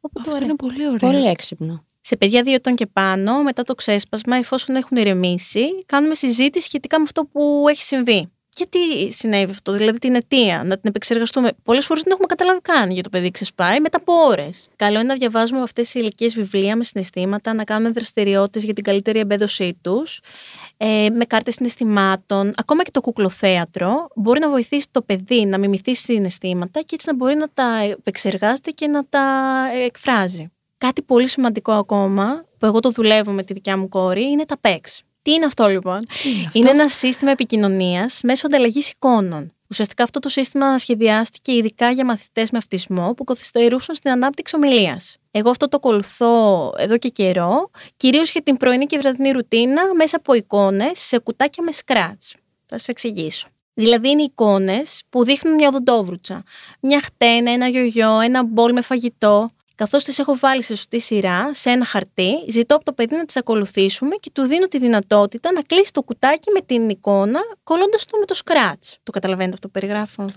Όπου 0.00 0.14
του 0.14 0.20
Αυτό 0.20 0.30
αρέσει. 0.30 0.44
είναι 0.44 0.56
πολύ 0.56 0.86
ωραίο. 0.86 1.10
Πολύ 1.10 1.26
έξυπνο. 1.26 1.84
Σε 2.00 2.16
παιδιά 2.16 2.42
δύο 2.42 2.54
ετών 2.54 2.74
και 2.74 2.86
πάνω, 2.86 3.42
μετά 3.42 3.62
το 3.62 3.74
ξέσπασμα, 3.74 4.36
εφόσον 4.36 4.76
έχουν 4.76 4.96
ηρεμήσει, 4.96 5.64
κάνουμε 5.86 6.14
συζήτηση 6.14 6.66
σχετικά 6.66 6.98
με 6.98 7.04
αυτό 7.04 7.24
που 7.24 7.64
έχει 7.68 7.82
συμβεί. 7.82 8.32
Γιατί 8.56 9.12
συνέβη 9.12 9.50
αυτό, 9.50 9.72
δηλαδή 9.72 9.98
την 9.98 10.14
αιτία, 10.14 10.56
να 10.64 10.74
την 10.74 10.88
επεξεργαστούμε. 10.88 11.50
Πολλές 11.62 11.86
φορές 11.86 12.02
δεν 12.02 12.12
έχουμε 12.12 12.26
καταλάβει 12.26 12.60
καν 12.60 12.90
γιατί 12.90 13.02
το 13.02 13.08
παιδί 13.08 13.30
ξεσπάει 13.30 13.80
μετά 13.80 13.96
από 13.96 14.12
ώρες. 14.12 14.68
Καλό 14.76 14.98
είναι 14.98 15.08
να 15.08 15.14
διαβάζουμε 15.14 15.56
από 15.56 15.64
αυτές 15.64 15.90
τις 15.90 15.98
ηλικίες 15.98 16.34
βιβλία 16.34 16.76
με 16.76 16.84
συναισθήματα, 16.84 17.54
να 17.54 17.64
κάνουμε 17.64 17.90
δραστηριότητες 17.90 18.64
για 18.64 18.74
την 18.74 18.84
καλύτερη 18.84 19.18
εμπέδωσή 19.18 19.78
τους, 19.80 20.20
ε, 20.76 21.08
με 21.12 21.24
κάρτες 21.24 21.54
συναισθημάτων. 21.54 22.52
Ακόμα 22.56 22.82
και 22.82 22.90
το 22.90 23.00
κουκλοθέατρο 23.00 24.08
μπορεί 24.14 24.40
να 24.40 24.50
βοηθήσει 24.50 24.86
το 24.90 25.02
παιδί 25.02 25.44
να 25.44 25.58
μιμηθεί 25.58 25.94
συναισθήματα 25.94 26.80
και 26.80 26.94
έτσι 26.94 27.06
να 27.08 27.14
μπορεί 27.16 27.34
να 27.34 27.48
τα 27.54 27.78
επεξεργάζεται 27.82 28.70
και 28.70 28.86
να 28.86 29.04
τα 29.08 29.20
ε, 29.74 29.84
εκφράζει. 29.84 30.52
Κάτι 30.78 31.02
πολύ 31.02 31.28
σημαντικό 31.28 31.72
ακόμα, 31.72 32.44
που 32.58 32.66
εγώ 32.66 32.80
το 32.80 32.90
δουλεύω 32.90 33.30
με 33.30 33.42
τη 33.42 33.52
δικιά 33.52 33.78
μου 33.78 33.88
κόρη, 33.88 34.22
είναι 34.22 34.44
τα 34.44 34.56
PEX. 34.60 35.11
Τι 35.22 35.32
είναι 35.32 35.44
αυτό 35.44 35.66
λοιπόν; 35.66 36.04
είναι 36.24 36.46
αυτό; 36.46 36.58
Είναι 36.58 36.70
ένα 36.70 36.88
σύστημα 36.88 37.30
επικοινωνίας 37.30 38.20
μέσω 38.22 38.46
ανταλλαγής 38.46 38.90
εικόνων. 38.90 39.52
Ουσιαστικά 39.70 40.02
αυτό 40.02 40.18
το 40.18 40.28
σύστημα 40.28 40.78
σχεδιάστηκε 40.78 41.52
ειδικά 41.52 41.90
για 41.90 42.04
μαθητές 42.04 42.50
με 42.50 42.58
αυτισμό 42.58 43.14
που 43.14 43.24
καθυστερούσαν 43.24 43.94
στην 43.94 44.10
ανάπτυξη 44.10 44.56
ομιλίας. 44.56 45.16
Εγώ 45.30 45.50
αυτό 45.50 45.68
το 45.68 45.76
ακολουθώ 45.76 46.72
εδώ 46.76 46.98
και 46.98 47.08
καιρό, 47.08 47.70
κυρίως 47.96 48.30
για 48.32 48.42
την 48.42 48.56
πρωινή 48.56 48.86
και 48.86 48.98
βραδινή 48.98 49.30
ρουτίνα 49.30 49.94
μέσα 49.94 50.16
από 50.16 50.34
εικόνες 50.34 50.90
σε 50.94 51.18
κουτάκια 51.18 51.64
με 51.64 51.72
scratch. 51.84 52.36
Θα 52.66 52.78
σας 52.78 52.88
εξηγήσω. 52.88 53.46
Δηλαδή 53.74 54.08
είναι 54.08 54.22
εικόνες 54.22 55.02
που 55.08 55.24
δείχνουν 55.24 55.54
μια 55.54 55.68
οδοντόβρουτσα, 55.68 56.42
μια 56.80 57.00
χτένα, 57.00 57.50
ένα 57.50 57.66
γιογιό, 57.66 58.20
ένα 58.20 58.44
μπολ 58.44 58.72
με 58.72 58.80
φαγητό. 58.80 59.50
Καθώς 59.74 60.04
τις 60.04 60.18
έχω 60.18 60.36
βάλει 60.36 60.62
σε 60.62 60.74
σωστή 60.76 61.00
σειρά, 61.00 61.50
σε 61.54 61.70
ένα 61.70 61.84
χαρτί, 61.84 62.30
ζητώ 62.48 62.74
από 62.74 62.84
το 62.84 62.92
παιδί 62.92 63.16
να 63.16 63.24
τις 63.24 63.36
ακολουθήσουμε 63.36 64.14
και 64.20 64.30
του 64.32 64.42
δίνω 64.42 64.66
τη 64.68 64.78
δυνατότητα 64.78 65.52
να 65.52 65.62
κλείσει 65.62 65.92
το 65.92 66.02
κουτάκι 66.02 66.50
με 66.54 66.60
την 66.60 66.88
εικόνα, 66.88 67.40
κολλώντας 67.64 68.04
το 68.04 68.18
με 68.18 68.24
το 68.24 68.34
scratch. 68.44 68.94
Το 69.02 69.12
καταλαβαίνετε 69.12 69.54
αυτό 69.54 69.66
που 69.66 69.72
περιγράφω; 69.72 70.30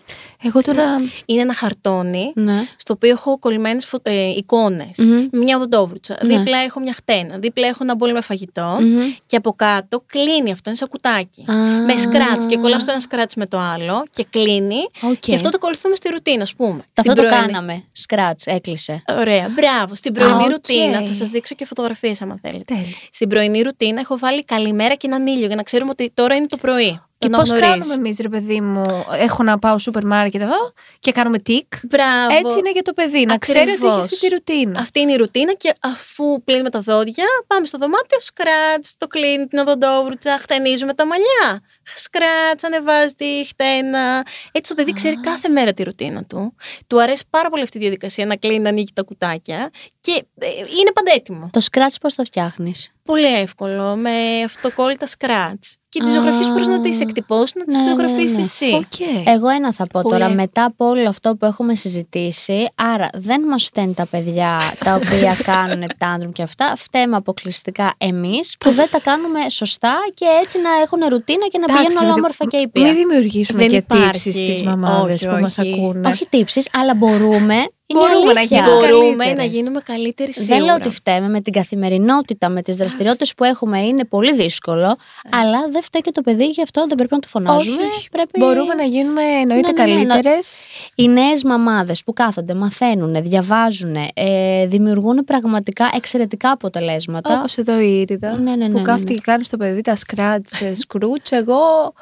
Εγώ 0.43 0.61
τώρα. 0.61 0.83
Είναι 1.25 1.41
ένα 1.41 1.53
χαρτόνι 1.53 2.31
Ναι. 2.35 2.67
στο 2.77 2.93
οποίο 2.93 3.09
έχω 3.09 3.39
κολλημένες 3.39 3.93
ε, 4.03 4.13
εικόνες. 4.29 4.97
Μμμ. 4.97 5.27
Μια 5.31 5.55
οδοντόβρουτσα. 5.55 6.17
Ναι. 6.23 6.37
Δίπλα 6.37 6.57
έχω 6.57 6.79
μια 6.79 6.93
χτένα. 6.93 7.37
Δίπλα 7.37 7.67
έχω 7.67 7.77
ένα 7.81 7.95
μπολ 7.95 8.11
με 8.11 8.21
φαγητό. 8.21 8.77
Μμμ. 8.79 8.97
Και 9.25 9.35
από 9.35 9.53
κάτω 9.53 10.03
κλείνει 10.05 10.51
αυτό, 10.51 10.69
είναι 10.69 10.77
σαν 10.77 10.87
κουτάκι. 10.87 11.45
Α. 11.51 11.55
Με 11.85 11.97
σκρατς 11.97 12.45
και 12.45 12.57
κολλάς 12.57 12.85
το 12.85 12.91
ένα 12.91 12.99
σκρατς 12.99 13.31
με 13.35 13.45
το 13.47 13.57
άλλο 13.59 14.05
και 14.11 14.25
κλείνει. 14.29 14.89
Οκ. 15.01 15.19
Και 15.19 15.35
αυτό 15.35 15.49
το 15.49 15.55
ακολουθούμε 15.61 15.95
στη 15.95 16.09
ρουτίνα, 16.09 16.41
ας 16.43 16.55
πούμε. 16.55 16.83
Αυτό 16.97 17.11
Στην 17.11 17.15
το 17.15 17.21
πρωινή- 17.21 17.45
κάναμε. 17.51 17.83
Σκρατς, 17.91 18.39
έκλεισε. 18.45 19.03
Ωραία, 19.25 19.49
μπράβο. 19.55 19.95
Στην 19.95 20.13
πρωινή 20.13 20.43
οκ. 20.43 20.49
ρουτίνα, 20.49 21.01
θα 21.01 21.13
σας 21.13 21.29
δείξω 21.29 21.55
και 21.55 21.65
φωτογραφίες 21.65 22.21
άμα 22.21 22.39
θέλετε. 22.41 22.63
Τέλεια. 22.73 22.85
Στην 23.11 23.29
πρωινή 23.29 23.61
ρουτίνα 23.61 23.99
έχω 23.99 24.17
βάλει 24.17 24.43
καλημέρα 24.45 24.93
και 24.95 25.07
έναν 25.07 25.27
ήλιο 25.27 25.47
για 25.47 25.55
να 25.55 25.63
ξέρουμε 25.63 25.89
ότι 25.91 26.11
τώρα 26.13 26.35
είναι 26.35 26.47
το 26.47 26.57
πρωί. 26.57 26.99
Και 27.17 27.29
Το 27.29 27.37
πώς 27.37 27.51
αναγνωρίζει. 27.51 27.79
κάνουμε 27.79 28.07
εμείς, 28.07 28.17
ρε 28.21 28.29
παιδί 28.29 28.61
μου, 28.61 28.81
έχω 29.19 29.43
να 29.43 29.59
πάω 29.59 29.77
σούπερ 29.77 30.05
μάρκετ 30.05 30.41
εδώ 30.41 30.73
και 30.99 31.11
κάνουμε 31.11 31.39
τικ. 31.39 31.73
Μπράβο. 31.89 32.35
Έτσι 32.35 32.59
είναι 32.59 32.71
για 32.71 32.81
το 32.81 32.93
παιδί, 32.93 33.25
να 33.25 33.37
ξέρει 33.37 33.59
ότι 33.59 33.69
έχει 33.69 33.85
Ακριβώς. 33.85 33.99
αυτή 34.03 34.19
τη 34.19 34.27
ρουτίνα. 34.27 34.79
Αυτή 34.79 34.99
είναι 34.99 35.11
η 35.11 35.15
ρουτίνα 35.15 35.53
και 35.53 35.73
αφού 35.79 36.43
πλύνουμε 36.43 36.69
τα 36.69 36.79
δόντια, 36.79 37.25
πάμε 37.47 37.65
στο 37.65 37.77
δωμάτιο, 37.77 38.19
σκρατς, 38.19 38.95
το 38.97 39.07
κλείνει 39.07 39.47
την 39.47 39.59
οδοντόβουρτσα, 39.59 40.37
χτενίζουμε 40.37 40.93
τα 40.93 41.05
μαλλιά. 41.05 41.61
Σκρατς, 41.95 42.65
ανεβάζει 42.65 43.13
τη 43.13 43.45
χτένα. 43.47 44.25
Έτσι 44.51 44.69
το 44.69 44.75
παιδί 44.75 44.93
ξέρει 44.93 45.19
κάθε 45.19 45.49
μέρα 45.49 45.73
τη 45.73 45.83
ρουτίνα 45.83 46.23
του. 46.23 46.55
Του 46.87 47.01
αρέσει 47.01 47.23
πάρα 47.29 47.49
πολύ 47.49 47.63
αυτή 47.63 47.77
η 47.77 47.81
διαδικασία 47.81 48.25
να 48.25 48.35
κλείνει, 48.35 48.59
να 48.59 48.69
ανοίγει 48.69 48.91
τα 48.93 49.01
κουτάκια 49.01 49.69
και 50.01 50.25
ε, 50.39 50.47
είναι 50.57 50.91
πανέτοιμο. 50.93 51.49
Το 51.53 51.59
σκρατς 51.59 51.93
πώς 52.01 52.13
το 52.13 52.23
φτιάχνεις; 52.23 52.91
Πολύ 53.03 53.39
εύκολο, 53.39 53.95
με 53.95 54.43
αυτοκόλλητα 54.45 55.07
σκρατς. 55.07 55.77
Και 55.89 56.01
τις 56.01 56.09
Α. 56.09 56.13
ζωγραφιές 56.13 56.47
μπορείς 56.51 56.67
να 56.67 56.81
τις 56.81 56.99
εκτυπώσεις, 56.99 57.55
να 57.55 57.63
τις 57.65 57.75
Ναι, 57.75 57.83
ναι, 57.83 57.89
ζωγραφίσεις 57.89 58.37
ναι. 58.37 58.41
εσύ. 58.43 58.73
Οκ. 58.73 59.25
Εγώ 59.25 59.49
ένα 59.49 59.73
θα 59.73 59.87
πω 59.87 60.01
Πολύ. 60.01 60.13
τώρα, 60.13 60.29
μετά 60.29 60.63
από 60.63 60.85
όλο 60.89 61.09
αυτό 61.09 61.35
που 61.35 61.45
έχουμε 61.45 61.75
συζητήσει, 61.75 62.67
άρα 62.75 63.09
δεν 63.13 63.41
μας 63.41 63.65
φταίνε 63.65 63.93
τα 63.93 64.07
παιδιά 64.07 64.59
τα 64.83 64.95
οποία 64.95 65.37
κάνουν 65.51 65.83
tantrum 65.97 66.31
και 66.31 66.41
αυτά, 66.41 66.73
φταίμε 66.77 67.15
αποκλειστικά 67.15 67.93
εμείς 67.97 68.55
που 68.59 68.71
δεν 68.71 68.89
τα 68.91 68.99
κάνουμε 68.99 69.49
σωστά 69.49 69.97
και 70.13 70.25
έτσι 70.43 70.59
να 70.61 70.69
έχουν 70.83 70.99
ρουτίνα 71.09 71.45
και 71.51 71.57
να 71.57 71.65
Εντάξει, 71.79 71.87
πηγαίνουν 71.87 72.03
όλα 72.03 72.13
ρε, 72.13 72.19
όμορφα 72.19 72.45
και 72.45 72.57
Μην 72.73 72.85
ήπια. 72.85 72.93
δημιουργήσουμε 72.93 73.59
Δεν 73.59 73.69
και 73.69 73.75
υπάρχει. 73.75 74.05
τύψεις 74.11 74.33
στις 74.33 74.63
μαμάδες 74.63 75.23
Όχι, 75.23 75.33
που 75.35 75.41
μας 75.41 75.57
όχι. 75.57 75.73
ακούνε. 75.73 76.09
Όχι 76.09 76.25
τύψεις, 76.29 76.69
αλλά 76.73 76.95
μπορούμε. 76.95 77.55
Είναι 77.87 77.99
Μπορούμε 77.99 78.33
να 78.33 78.39
αλήθεια. 78.39 78.57
γίνουμε 78.59 78.87
Μπορούμε 78.87 79.15
καλύτερες. 79.23 79.35
να 79.35 79.43
γίνουμε 79.57 79.79
καλύτεροι 79.85 80.33
σίγουρα. 80.33 80.55
Δεν 80.55 80.65
λέω 80.65 80.75
ότι 80.75 80.89
φταίμε 80.89 81.29
με 81.29 81.41
την 81.41 81.53
καθημερινότητα, 81.53 82.49
με 82.49 82.61
τις 82.61 82.75
δραστηριότητες 82.75 83.33
που 83.33 83.43
έχουμε 83.43 83.81
είναι 83.81 84.05
πολύ 84.05 84.33
δύσκολο, 84.35 84.95
αλλά 85.31 85.67
δεν 85.71 85.81
φταίει 85.83 86.01
και 86.01 86.11
το 86.11 86.21
παιδί, 86.21 86.45
γι' 86.45 86.61
αυτό 86.61 86.85
δεν 86.87 86.97
πρέπει 86.97 87.13
να 87.13 87.19
του 87.19 87.27
φωνάζουμε. 87.27 87.75
όχι, 87.83 87.91
όχι. 87.95 88.09
Πρέπει... 88.09 88.29
Μπορούμε 88.39 88.73
να 88.73 88.83
γίνουμε 88.83 89.21
εννοείται 89.21 89.71
Ναι, 89.71 89.83
ναι, 89.85 89.93
ναι, 89.93 90.03
να- 90.03 90.05
καλύτερες. 90.07 90.67
Οι 90.95 91.07
νέες 91.07 91.43
μαμάδες 91.43 92.03
που 92.03 92.13
κάθονται, 92.13 92.53
μαθαίνουν, 92.53 93.21
διαβάζουν, 93.23 93.95
ε, 94.13 94.65
δημιουργούν 94.67 95.23
πραγματικά 95.25 95.89
εξαιρετικά 95.95 96.51
αποτελέσματα. 96.51 97.37
Όπως 97.39 97.57
εδώ 97.57 97.79
η 97.79 97.99
Ήρυδα. 97.99 98.31
Ναι, 98.37 98.55
ναι, 98.55 98.55
ναι, 98.55 98.65
που 98.71 98.77
ναι, 98.77 98.81
κάθεται 98.81 99.11
ναι. 99.11 99.15
και 99.17 99.21
κάνει 99.23 99.43
στο 99.43 99.57
παιδί 99.57 99.81
τα 99.81 99.95
σκράτ, 99.95 100.47
σκρούτς. 100.73 101.31
Εγώ. 101.41 101.93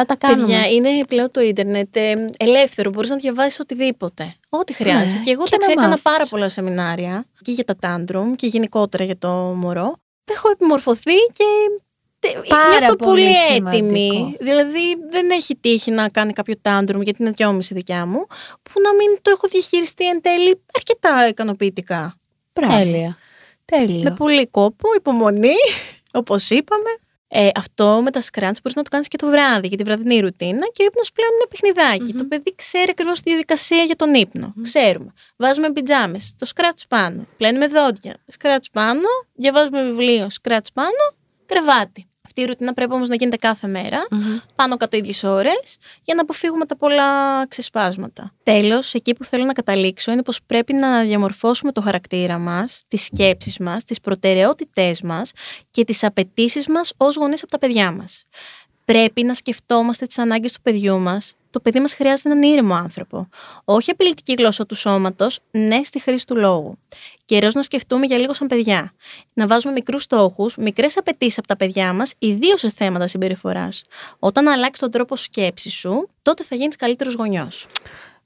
Θα 0.00 0.06
τα 0.06 0.16
κάνουμε. 0.16 0.40
Παιδιά, 0.46 0.68
είναι 0.68 1.04
πλέον 1.08 1.30
το 1.30 1.40
ίντερνετ 1.40 1.96
ε, 1.96 2.12
ελεύθερο. 2.36 2.90
Μπορείς 2.90 3.10
να 3.10 3.16
διαβάσεις 3.16 3.60
οτιδήποτε. 3.60 4.34
Ό,τι 4.48 4.72
χρειάζεσαι. 4.72 5.16
Ναι, 5.16 5.22
και 5.22 5.30
εγώ 5.30 5.44
και 5.44 5.50
τα 5.50 5.56
να 5.56 5.62
ξέρω, 5.62 5.72
έκανα 5.80 5.88
μάθεις. 5.88 6.02
πάρα 6.02 6.26
πολλά 6.30 6.48
σεμινάρια 6.48 7.24
και 7.42 7.52
για 7.52 7.64
τα 7.64 7.76
τάντρουμ 7.76 8.34
και 8.34 8.46
γενικότερα 8.46 9.04
για 9.04 9.18
το 9.18 9.28
μωρό. 9.32 9.96
Έχω 10.30 10.50
επιμορφωθεί 10.50 11.12
και 11.32 11.44
τε- 12.18 12.48
Πάρα 12.48 12.78
νιώθω 12.78 12.96
πολύ 12.96 13.10
πολύ 13.22 13.34
σημαντικό. 13.34 13.84
έτοιμη. 13.86 14.36
Δηλαδή 14.40 14.80
δεν 15.10 15.30
έχει 15.30 15.56
τύχει 15.56 15.90
να 15.90 16.08
κάνει 16.08 16.32
κάποιο 16.32 16.54
τάντρουμ 16.62 17.02
γιατί 17.02 17.22
είναι 17.22 17.30
δυόμιση 17.30 17.74
δικιά 17.74 18.06
μου, 18.06 18.26
που 18.62 18.80
να 18.82 18.94
μην 18.94 19.18
το 19.22 19.30
έχω 19.30 19.48
διαχειριστεί 19.48 20.08
εν 20.08 20.20
τέλει 20.22 20.62
αρκετά 20.76 21.28
ικανοποιητικά. 21.28 22.16
Μπράβο. 22.52 22.76
Τέλεια. 22.76 23.16
Τέλειο. 23.64 24.02
Με 24.02 24.10
πολύ 24.10 24.46
κόπο, 24.46 24.88
υπομονή, 24.96 25.54
όπως 26.12 26.50
είπαμε. 26.50 26.90
Ε, 27.30 27.48
αυτό 27.54 28.00
με 28.02 28.10
τα 28.10 28.20
σκράτς 28.20 28.60
μπορείς 28.62 28.76
να 28.76 28.82
το 28.82 28.88
κάνεις 28.90 29.08
και 29.08 29.16
το 29.16 29.26
βράδυ 29.26 29.66
για 29.68 29.76
τη 29.76 29.82
βραδινή 29.82 30.20
ρουτίνα 30.20 30.66
και 30.72 30.82
ο 30.82 30.84
ύπνος 30.84 31.12
πλέον 31.12 31.30
είναι 31.32 31.46
παιχνιδάκι. 31.48 32.12
Το 32.18 32.24
παιδί 32.24 32.54
ξέρει 32.54 32.86
ακριβώς 32.90 33.20
τη 33.20 33.30
διαδικασία 33.30 33.82
για 33.82 33.96
τον 33.96 34.14
ύπνο. 34.14 34.54
Ξέρουμε. 34.62 35.12
Βάζουμε 35.36 35.72
πιτζάμες, 35.72 36.34
το 36.38 36.44
σκράτ 36.44 36.78
πάνω. 36.88 37.26
Πλένουμε 37.36 37.66
δόντια, 37.66 38.14
σκράτ 38.26 38.64
πάνω. 38.72 39.08
Διαβάζουμε 39.34 39.84
βιβλίο, 39.84 40.30
σκράτ 40.30 40.66
πάνω. 40.72 41.14
Κρεβάτι. 41.46 42.07
Αυτή 42.38 42.50
η 42.50 42.52
ρουτίνα 42.52 42.72
πρέπει 42.72 42.92
όμως 42.92 43.08
να 43.08 43.14
γίνεται 43.14 43.36
κάθε 43.36 43.66
μέρα, 43.66 44.06
πάνω 44.54 44.76
κάτω 44.76 44.96
ίδιες 44.96 45.22
ώρες, 45.24 45.76
για 46.02 46.14
να 46.14 46.20
αποφύγουμε 46.20 46.66
τα 46.66 46.76
πολλά 46.76 47.46
ξεσπάσματα. 47.48 48.32
Τέλος, 48.42 48.94
εκεί 48.94 49.12
που 49.12 49.24
θέλω 49.24 49.44
να 49.44 49.52
καταλήξω 49.52 50.12
είναι 50.12 50.22
πως 50.22 50.40
πρέπει 50.46 50.72
να 50.72 51.02
διαμορφώσουμε 51.02 51.72
το 51.72 51.80
χαρακτήρα 51.80 52.38
μας, 52.38 52.82
τις 52.88 53.02
σκέψεις 53.04 53.58
μας, 53.58 53.84
τις 53.84 54.00
προτεραιότητές 54.00 55.00
μας 55.02 55.32
και 55.70 55.84
τις 55.84 56.04
απαιτήσεις 56.04 56.66
μας 56.66 56.92
ως 56.96 57.16
γονείς 57.16 57.42
από 57.42 57.50
τα 57.50 57.58
παιδιά 57.58 57.92
μας. 57.92 58.24
Πρέπει 58.92 59.22
να 59.22 59.34
σκεφτόμαστε 59.34 60.06
τις 60.06 60.18
ανάγκες 60.18 60.52
του 60.52 60.60
παιδιού 60.62 60.98
μας. 60.98 61.34
Το 61.50 61.60
παιδί 61.60 61.80
μας 61.80 61.94
χρειάζεται 61.94 62.30
έναν 62.30 62.42
ήρεμο 62.42 62.74
άνθρωπο. 62.74 63.28
Όχι 63.64 63.90
απειλητική 63.90 64.34
γλώσσα 64.38 64.66
του 64.66 64.74
σώματος, 64.74 65.40
ναι 65.50 65.82
στη 65.84 66.00
χρήση 66.00 66.26
του 66.26 66.36
λόγου. 66.36 66.78
Καιρός 67.24 67.54
να 67.54 67.62
σκεφτούμε 67.62 68.06
για 68.06 68.18
λίγο 68.18 68.34
σαν 68.34 68.46
παιδιά. 68.46 68.92
Να 69.32 69.46
βάζουμε 69.46 69.72
μικρούς 69.72 70.02
στόχους, 70.02 70.56
μικρές 70.56 70.96
απαιτήσεις 70.96 71.38
από 71.38 71.46
τα 71.46 71.56
παιδιά 71.56 71.92
μας, 71.92 72.14
ιδίως 72.18 72.60
σε 72.60 72.70
θέματα 72.70 73.06
συμπεριφοράς. 73.06 73.84
Όταν 74.18 74.48
αλλάξει 74.48 74.80
τον 74.80 74.90
τρόπο 74.90 75.16
σκέψης 75.16 75.72
σου, 75.72 76.08
τότε 76.22 76.44
θα 76.44 76.54
γίνεις 76.54 76.76
καλύτερος 76.76 77.14
γονιός. 77.14 77.66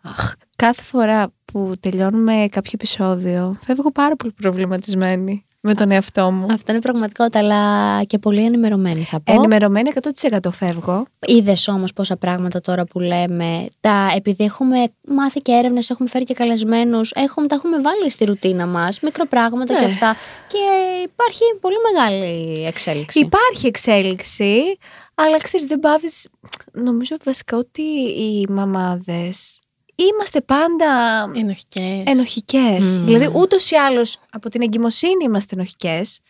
Αχ, 0.03 0.33
κάθε 0.57 0.83
φορά 0.83 1.33
που 1.45 1.73
τελειώνουμε 1.81 2.49
κάποιο 2.51 2.71
επεισόδιο, 2.75 3.57
φεύγω 3.61 3.93
πάρα 3.93 4.17
πολύ 4.17 4.33
προβληματισμένη 4.33 5.45
με 5.65 5.75
τον 5.75 5.91
εαυτό 5.91 6.31
μου. 6.31 6.47
Αυτό 6.53 6.73
είναι 6.73 6.81
πραγματικότητα, 6.81 7.39
αλλά 7.39 8.03
και 8.05 8.19
πολύ 8.19 8.45
ενημερωμένη 8.45 9.05
θα 9.05 9.21
πω. 9.21 9.33
Ενημερωμένη 9.33 9.91
100% 10.31 10.39
φεύγω. 10.53 11.05
Είδες 11.27 11.69
όμως 11.69 11.93
πόσα 11.93 12.17
πράγματα 12.17 12.61
τώρα 12.61 12.85
που 12.85 12.99
λέμε. 13.01 13.67
Τα, 13.81 14.13
επειδή 14.17 14.45
έχουμε 14.45 14.79
μάθει 15.09 15.41
και 15.41 15.53
έρευνες, 15.53 15.91
έχουμε 15.91 16.09
φέρει 16.09 16.25
και 16.25 16.35
καλεσμένους, 16.35 17.11
έχουμε, 17.15 17.47
τα 17.47 17.55
έχουμε 17.55 17.81
βάλει 17.81 18.11
στη 18.11 18.25
ρουτίνα 18.25 18.67
μας. 18.67 19.01
Μικροπράγματα 19.01 19.75
και 19.75 19.81
Ναι. 19.87 19.93
αυτά. 19.93 20.17
Και 20.49 20.59
υπάρχει 21.05 21.43
πολύ 21.61 21.77
μεγάλη 21.93 22.65
εξέλιξη. 22.65 23.19
Υπάρχει 23.21 23.67
εξέλιξη, 23.67 24.79
αλλά 25.15 25.37
ξέρεις 25.43 25.67
δεν 25.67 25.81
πάβεις... 25.81 26.29
Νομίζω 26.73 27.17
βασικά 27.25 27.57
ότι 27.57 27.83
οι 27.83 28.47
μαμάδες 28.49 29.62
είμαστε 29.95 30.41
πάντα 30.41 31.23
Ενοχικές. 31.35 32.03
ενοχικές. 32.07 32.99
Δηλαδή 32.99 33.31
ούτως 33.35 33.71
ή 33.71 33.75
άλλως 33.77 34.19
από 34.31 34.49
την 34.49 34.63
εγκυμοσύνη 34.63 35.25
είμαστε 35.25 35.55
ενοχικές 35.55 36.21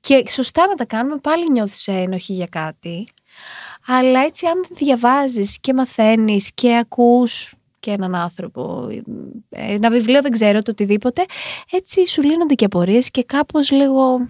και 0.00 0.24
σωστά 0.28 0.66
να 0.66 0.74
τα 0.74 0.84
κάνουμε 0.84 1.16
πάλι 1.16 1.50
νιώθεις 1.50 1.88
ένοχη 1.88 2.32
για 2.32 2.46
κάτι. 2.46 3.06
Αλλά 3.86 4.20
έτσι 4.20 4.46
αν 4.46 4.64
διαβάζεις 4.70 5.58
και 5.60 5.74
μαθαίνεις 5.74 6.50
και 6.54 6.76
ακούς 6.76 7.52
και 7.80 7.90
έναν 7.90 8.14
άνθρωπο, 8.14 8.88
ε, 9.50 9.74
ένα 9.74 9.90
βιβλίο 9.90 10.22
δεν 10.22 10.30
ξέρω 10.30 10.62
το 10.62 10.70
οτιδήποτε, 10.70 11.24
έτσι 11.70 12.06
σου 12.06 12.22
λύνονται 12.22 12.54
και 12.54 12.64
απορίες 12.64 13.10
και 13.10 13.22
κάπως 13.22 13.70
λίγο 13.70 14.28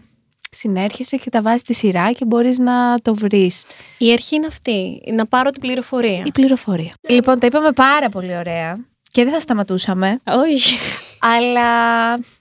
συνέρχεσαι 0.50 1.16
και 1.16 1.30
τα 1.30 1.42
βάζεις 1.42 1.60
στη 1.60 1.74
σειρά 1.74 2.12
και 2.12 2.24
μπορείς 2.24 2.58
να 2.58 2.98
το 3.02 3.14
βρεις. 3.14 3.64
Η 3.98 4.12
αρχή 4.12 4.36
είναι 4.36 4.46
αυτή. 4.46 5.02
Να 5.12 5.26
πάρω 5.26 5.50
την 5.50 5.60
πληροφορία. 5.60 6.22
Η 6.24 6.30
πληροφορία. 6.30 6.92
Λοιπόν, 7.08 7.38
τα 7.38 7.46
είπαμε 7.46 7.72
πάρα 7.72 8.08
πολύ 8.08 8.36
ωραία 8.36 8.78
και 9.10 9.24
δεν 9.24 9.32
θα 9.32 9.40
σταματούσαμε. 9.40 10.20
Όχι. 10.52 10.76
Αλλά 11.20 11.70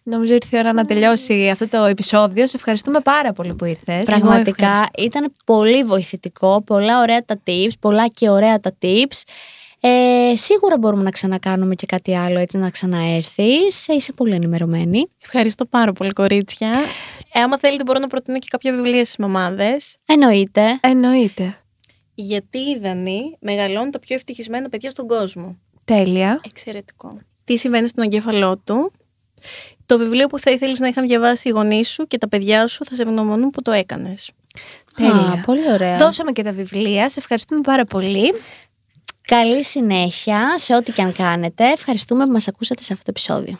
νομίζω 0.04 0.34
ήρθε 0.34 0.58
η 0.58 0.60
ώρα 0.60 0.74
να 0.74 0.86
τελειώσει 0.86 1.50
αυτό 1.50 1.68
το 1.68 1.84
επεισόδιο. 1.84 2.48
Σε 2.48 2.56
ευχαριστούμε 2.56 3.00
πάρα 3.00 3.34
πολύ 3.34 3.54
που 3.54 3.66
ήρθες. 3.66 4.04
Πραγματικά 4.04 4.66
ευχαριστώ. 4.66 5.04
ήταν 5.04 5.32
πολύ 5.46 5.84
βοηθητικό. 5.84 6.62
Πολλά 6.62 7.00
ωραία 7.02 7.26
τα 7.26 7.42
tips, 7.48 7.72
πολλά 7.80 8.08
και 8.08 8.30
ωραία 8.30 8.60
τα 8.60 8.74
tips. 8.82 9.22
Ε, 9.80 10.36
σίγουρα 10.36 10.78
μπορούμε 10.78 11.04
να 11.04 11.10
ξανακάνουμε 11.10 11.76
και 11.76 11.86
κάτι 11.86 12.16
άλλο 12.16 12.40
έτσι 12.40 12.58
να 12.58 12.70
ξαναέρθεις. 12.70 13.88
Ε, 13.88 13.94
Είσαι 13.94 14.14
πολύ 14.14 14.34
ενημερωμένη. 14.34 15.08
Ευχαριστώ 15.24 15.66
πάρα 15.66 15.94
πολύ, 15.94 16.14
κορίτσια. 16.14 16.72
Ε, 17.34 17.40
άμα 17.40 17.58
θέλετε, 17.58 17.84
μπορώ 17.84 18.00
να 18.00 18.08
προτείνω 18.08 18.40
και 18.40 18.48
κάποια 18.50 18.74
βιβλία 18.74 19.06
στις 19.06 19.18
μαμάδες. 19.18 19.98
Εννοείται. 20.06 20.80
Εννοείται. 20.82 21.58
Γιατί 22.16 22.58
η 22.58 22.78
Δανή 22.80 23.36
μεγαλώνει 23.40 23.90
τα 23.90 24.00
πιο 24.00 24.16
ευτυχισμένα 24.16 24.70
παιδιά 24.70 24.90
στον 24.90 25.08
κόσμο. 25.08 25.58
Τέλεια. 25.86 26.42
Εξαιρετικό. 26.46 27.20
Τι 27.44 27.58
συμβαίνει 27.58 27.88
στον 27.88 28.04
εγκέφαλό 28.04 28.58
του; 28.58 28.92
Το 29.86 29.98
βιβλίο 29.98 30.28
που 30.28 30.40
θα 30.40 30.52
ήθελες 30.52 30.80
να 30.80 30.88
είχαν 30.88 31.08
διαβάσει 31.08 31.48
οι 31.48 31.52
γονείς 31.52 31.90
σου 31.90 32.08
και 32.08 32.18
τα 32.18 32.28
παιδιά 32.28 32.68
σου 32.68 32.86
θα 32.86 32.96
σε 32.96 33.02
ευγνωμονούν 33.02 33.50
που 33.50 33.62
το 33.62 33.72
έκανες. 33.72 34.32
Τέλεια. 34.96 35.12
Α, 35.12 35.42
πολύ 35.46 35.72
ωραία. 35.72 35.98
Δώσαμε 35.98 36.32
και 36.32 36.44
τα 36.44 36.52
βιβλία. 36.52 37.10
Σε 37.10 37.20
ευχαριστούμε 37.20 37.62
πάρα 37.62 37.86
πολύ. 37.86 38.34
Καλή 39.22 39.64
συνέχεια 39.64 40.54
σε 40.58 40.76
ό,τι 40.76 40.92
και 40.92 41.02
αν 41.02 41.14
κάνετε. 41.14 41.72
Ευχαριστούμε 41.72 42.26
που 42.26 42.32
μας 42.32 42.48
ακούσατε 42.48 42.84
σε 42.84 42.94
αυτό 42.94 43.06
το 43.06 43.12
επεισόδιο. 43.16 43.60